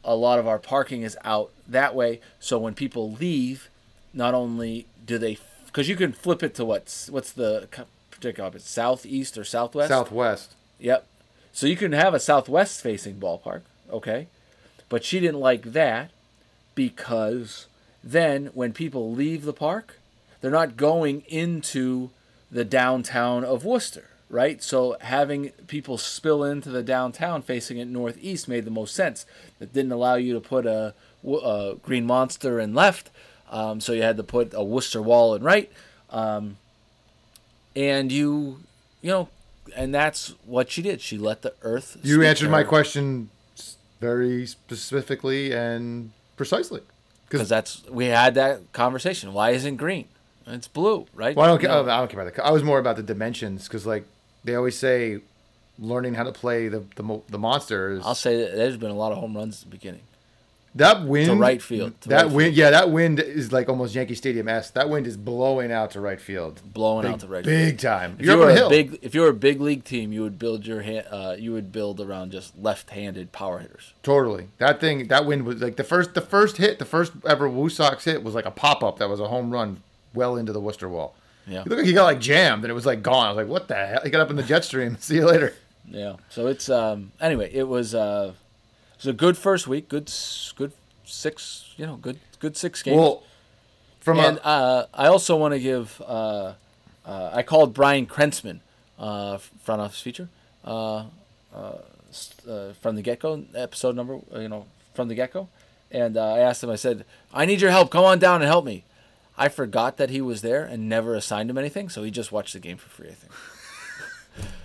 [0.04, 2.20] a lot of our parking is out that way.
[2.38, 3.68] So when people leave,
[4.14, 7.66] not only do they, because you can flip it to what's what's the
[8.12, 9.88] particular opposite, southeast or southwest.
[9.88, 10.54] Southwest.
[10.78, 11.04] Yep.
[11.52, 14.28] So you can have a southwest facing ballpark, okay?
[14.88, 16.12] But she didn't like that
[16.76, 17.66] because
[18.04, 19.98] then when people leave the park,
[20.40, 22.10] they're not going into
[22.50, 24.62] the downtown of Worcester, right?
[24.62, 29.26] So having people spill into the downtown facing it northeast made the most sense.
[29.60, 30.94] It didn't allow you to put a,
[31.24, 33.10] a green monster in left,
[33.50, 35.70] um, so you had to put a Worcester wall in right.
[36.10, 36.56] Um,
[37.76, 38.60] and you,
[39.00, 39.28] you know,
[39.76, 41.00] and that's what she did.
[41.00, 41.98] She let the earth.
[42.02, 43.30] You answered my question
[44.00, 46.80] very specifically and precisely.
[47.28, 49.32] because that's we had that conversation.
[49.32, 50.08] Why isn't green?
[50.54, 51.34] It's blue, right?
[51.36, 51.82] Well, I don't, care, No.
[51.82, 52.44] I don't care about the.
[52.44, 54.04] I was more about the dimensions because, like,
[54.44, 55.20] they always say,
[55.78, 58.02] learning how to play the the, the monsters.
[58.04, 60.02] I'll say that there's been a lot of home runs at the beginning.
[60.76, 63.94] that wind to right field, to that right wind, yeah, that wind is like almost
[63.94, 64.74] Yankee Stadium esque.
[64.74, 67.56] That wind is blowing out to right field, Blowing big, out to right field.
[67.66, 68.16] big time.
[68.18, 70.38] If You're you were a big, if you were a big league team, you would
[70.38, 73.94] build your hand, uh, you would build around just left-handed power hitters.
[74.04, 74.46] Totally.
[74.58, 77.68] That thing, that wind was like the first, the first hit, the first ever Woo
[77.68, 79.82] Sox hit was like a pop up that was a home run
[80.14, 81.14] well into the Worcester wall.
[81.46, 83.26] Yeah, He looked like he got like jammed and it was like gone.
[83.26, 84.00] I was like, what the hell?
[84.04, 84.96] He got up in the jet stream.
[85.00, 85.54] See you later.
[85.88, 86.16] yeah.
[86.28, 87.12] So it's um.
[87.20, 88.32] Anyway, it was uh,
[88.92, 89.88] it was a good first week.
[89.88, 90.12] Good,
[90.56, 90.72] good
[91.04, 91.72] six.
[91.76, 92.98] You know, good, good six games.
[92.98, 93.22] Well,
[94.00, 96.00] from and a, uh, I also want to give.
[96.06, 96.52] Uh,
[97.06, 98.60] uh, I called Brian Krentzman,
[98.98, 100.28] uh, front office feature,
[100.64, 101.04] uh,
[101.54, 101.72] uh,
[102.48, 104.20] uh, from the get go episode number.
[104.36, 105.48] You know, from the get go,
[105.90, 106.70] and uh, I asked him.
[106.70, 107.90] I said, "I need your help.
[107.90, 108.84] Come on down and help me."
[109.40, 112.52] I forgot that he was there and never assigned him anything, so he just watched
[112.52, 113.08] the game for free.
[113.08, 113.32] I think.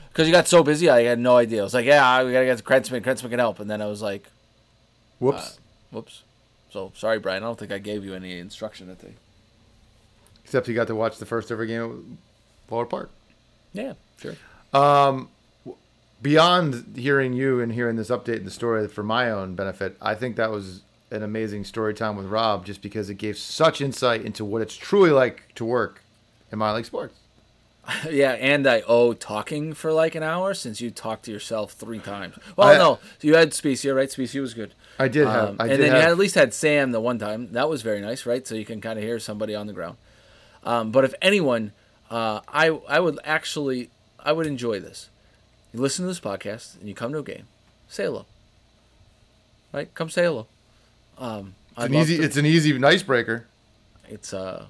[0.10, 1.60] Because he got so busy, I had no idea.
[1.60, 3.02] I was like, "Yeah, we gotta get to Krentzman.
[3.02, 4.26] Krentzman can help." And then I was like,
[5.20, 5.58] whoops.
[5.58, 5.62] Uh,
[5.92, 6.24] "Whoops."
[6.72, 7.44] So sorry, Brian.
[7.44, 9.16] I don't think I gave you any instruction that day.
[10.46, 12.18] Except he got to watch the first ever game
[12.64, 13.12] at Polar Park.
[13.74, 14.36] Yeah, sure.
[14.74, 15.28] Um,
[16.22, 20.16] beyond hearing you and hearing this update in the story for my own benefit, I
[20.16, 20.82] think that was
[21.12, 24.76] an amazing story time with Rob just because it gave such insight into what it's
[24.76, 26.02] truly like to work
[26.52, 27.16] in minor league sports.
[28.10, 32.00] Yeah, and I owe talking for like an hour since you talked to yourself three
[32.00, 32.36] times.
[32.58, 34.10] Well, I- no, you had Specia, right?
[34.10, 34.74] Specia was good.
[34.98, 36.92] I did have, Um, I and did then have, you had, at least had Sam
[36.92, 37.52] the one time.
[37.52, 38.48] That was very nice, right?
[38.48, 39.98] So you can kind of hear somebody on the ground.
[40.64, 41.74] Um, but if anyone,
[42.10, 43.90] uh, I I would actually
[44.20, 45.10] I would enjoy this.
[45.72, 47.46] You listen to this podcast and you come to a game,
[47.88, 48.26] say hello.
[49.72, 49.94] Right?
[49.94, 50.48] Come say hello.
[51.18, 53.48] Um, it's I'd an easy, to- it's an easy icebreaker.
[54.10, 54.66] it's uh,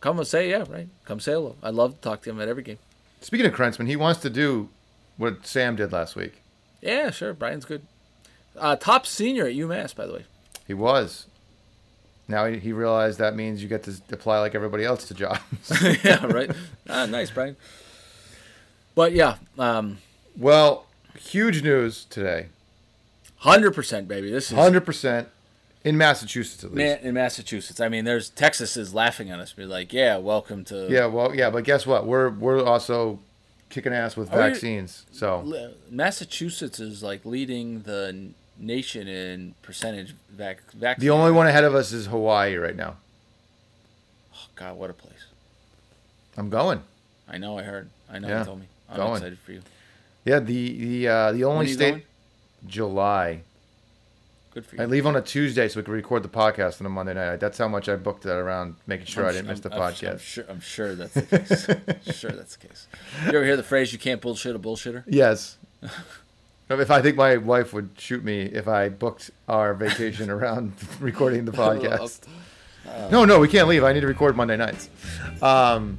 [0.00, 0.88] come and say yeah, right?
[1.04, 1.56] Come say hello.
[1.62, 2.78] I love to talk to him at every game.
[3.20, 4.68] Speaking of Krentzman, he wants to do
[5.16, 6.42] what Sam did last week.
[6.82, 7.32] Yeah, sure.
[7.32, 7.82] Brian's good.
[8.58, 10.24] Uh, top senior at UMass, by the way.
[10.66, 11.26] He was.
[12.28, 15.40] Now he, he realized that means you get to apply like everybody else to jobs.
[16.04, 16.50] yeah, right.
[16.88, 17.56] Ah, nice, Brian.
[18.94, 19.98] But yeah, um,
[20.36, 20.86] well,
[21.18, 22.46] huge news today.
[23.38, 24.30] hundred percent, baby.
[24.30, 25.28] This is Hundred percent
[25.84, 26.78] in Massachusetts at least.
[26.78, 27.78] man in Massachusetts.
[27.80, 29.52] I mean, there's Texas is laughing at us.
[29.52, 32.06] Be like, yeah, welcome to Yeah, well, yeah, but guess what?
[32.06, 33.20] We're we're also
[33.70, 35.04] kicking ass with Are vaccines.
[35.12, 41.00] So Massachusetts is like leading the nation in percentage vac- vaccine.
[41.06, 42.96] the only one ahead of us is Hawaii right now.
[44.34, 45.24] Oh, God, what a place!
[46.36, 46.82] I'm going.
[47.28, 47.58] I know.
[47.58, 47.88] I heard.
[48.10, 48.28] I know.
[48.28, 48.66] Yeah, You told me.
[48.90, 49.16] I'm going.
[49.16, 49.62] excited for you.
[50.24, 52.02] Yeah, the the uh, the only you state going?
[52.66, 53.42] July.
[54.54, 54.82] Good for you.
[54.82, 57.40] I leave on a Tuesday so we can record the podcast on a Monday night.
[57.40, 59.80] That's how much I booked that around making sure I'm I didn't miss the I'm-
[59.80, 60.12] podcast.
[60.12, 60.44] I'm sure.
[60.48, 62.16] I'm sure that's the case.
[62.16, 62.86] sure that's the case.
[63.24, 65.02] You ever hear the phrase "you can't bullshit a bullshitter"?
[65.08, 65.56] Yes.
[66.70, 71.44] if I think my wife would shoot me if I booked our vacation around recording
[71.44, 72.20] the podcast.
[73.10, 73.82] No, no, we can't leave.
[73.82, 74.88] I need to record Monday nights.
[75.42, 75.98] Um,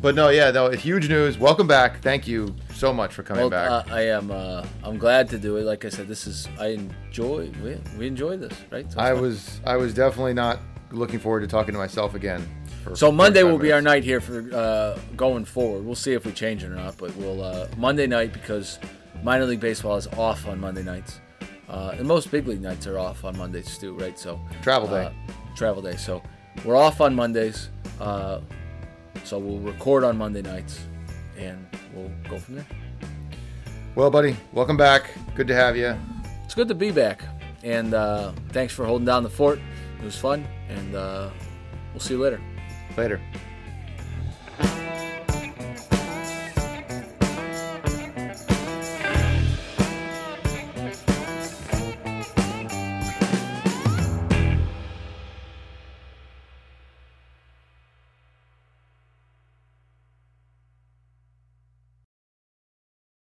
[0.00, 1.38] but no, yeah, no, huge news.
[1.38, 2.00] Welcome back.
[2.02, 3.70] Thank you so much for coming Well, back.
[3.90, 4.30] uh, I am.
[4.30, 5.62] Uh, I'm glad to do it.
[5.64, 6.48] Like I said, this is.
[6.58, 7.50] I enjoy.
[7.62, 8.90] We, we enjoy this, right?
[8.90, 9.22] So, I fun.
[9.22, 10.58] was I was definitely not
[10.92, 12.46] looking forward to talking to myself again.
[12.82, 15.84] for So Monday 45 will be our night here for uh, going forward.
[15.84, 18.78] We'll see if we change it or not, but we'll uh, Monday night because
[19.22, 21.20] minor league baseball is off on Monday nights,
[21.68, 24.18] uh, and most big league nights are off on Mondays too, right?
[24.18, 25.04] So Travel day.
[25.04, 25.10] uh,
[25.54, 25.96] travel day.
[25.96, 26.22] So
[26.64, 27.68] we're off on Mondays.
[29.24, 30.80] So we'll record on Monday nights,
[31.38, 32.66] and we'll go from there.
[33.94, 35.10] Well, buddy, welcome back.
[35.34, 35.96] Good to have you.
[36.44, 37.22] It's good to be back,
[37.62, 39.60] and uh, thanks for holding down the fort.
[40.00, 41.30] It was fun, and uh,
[41.92, 42.40] we'll see you later.
[42.96, 43.20] Later.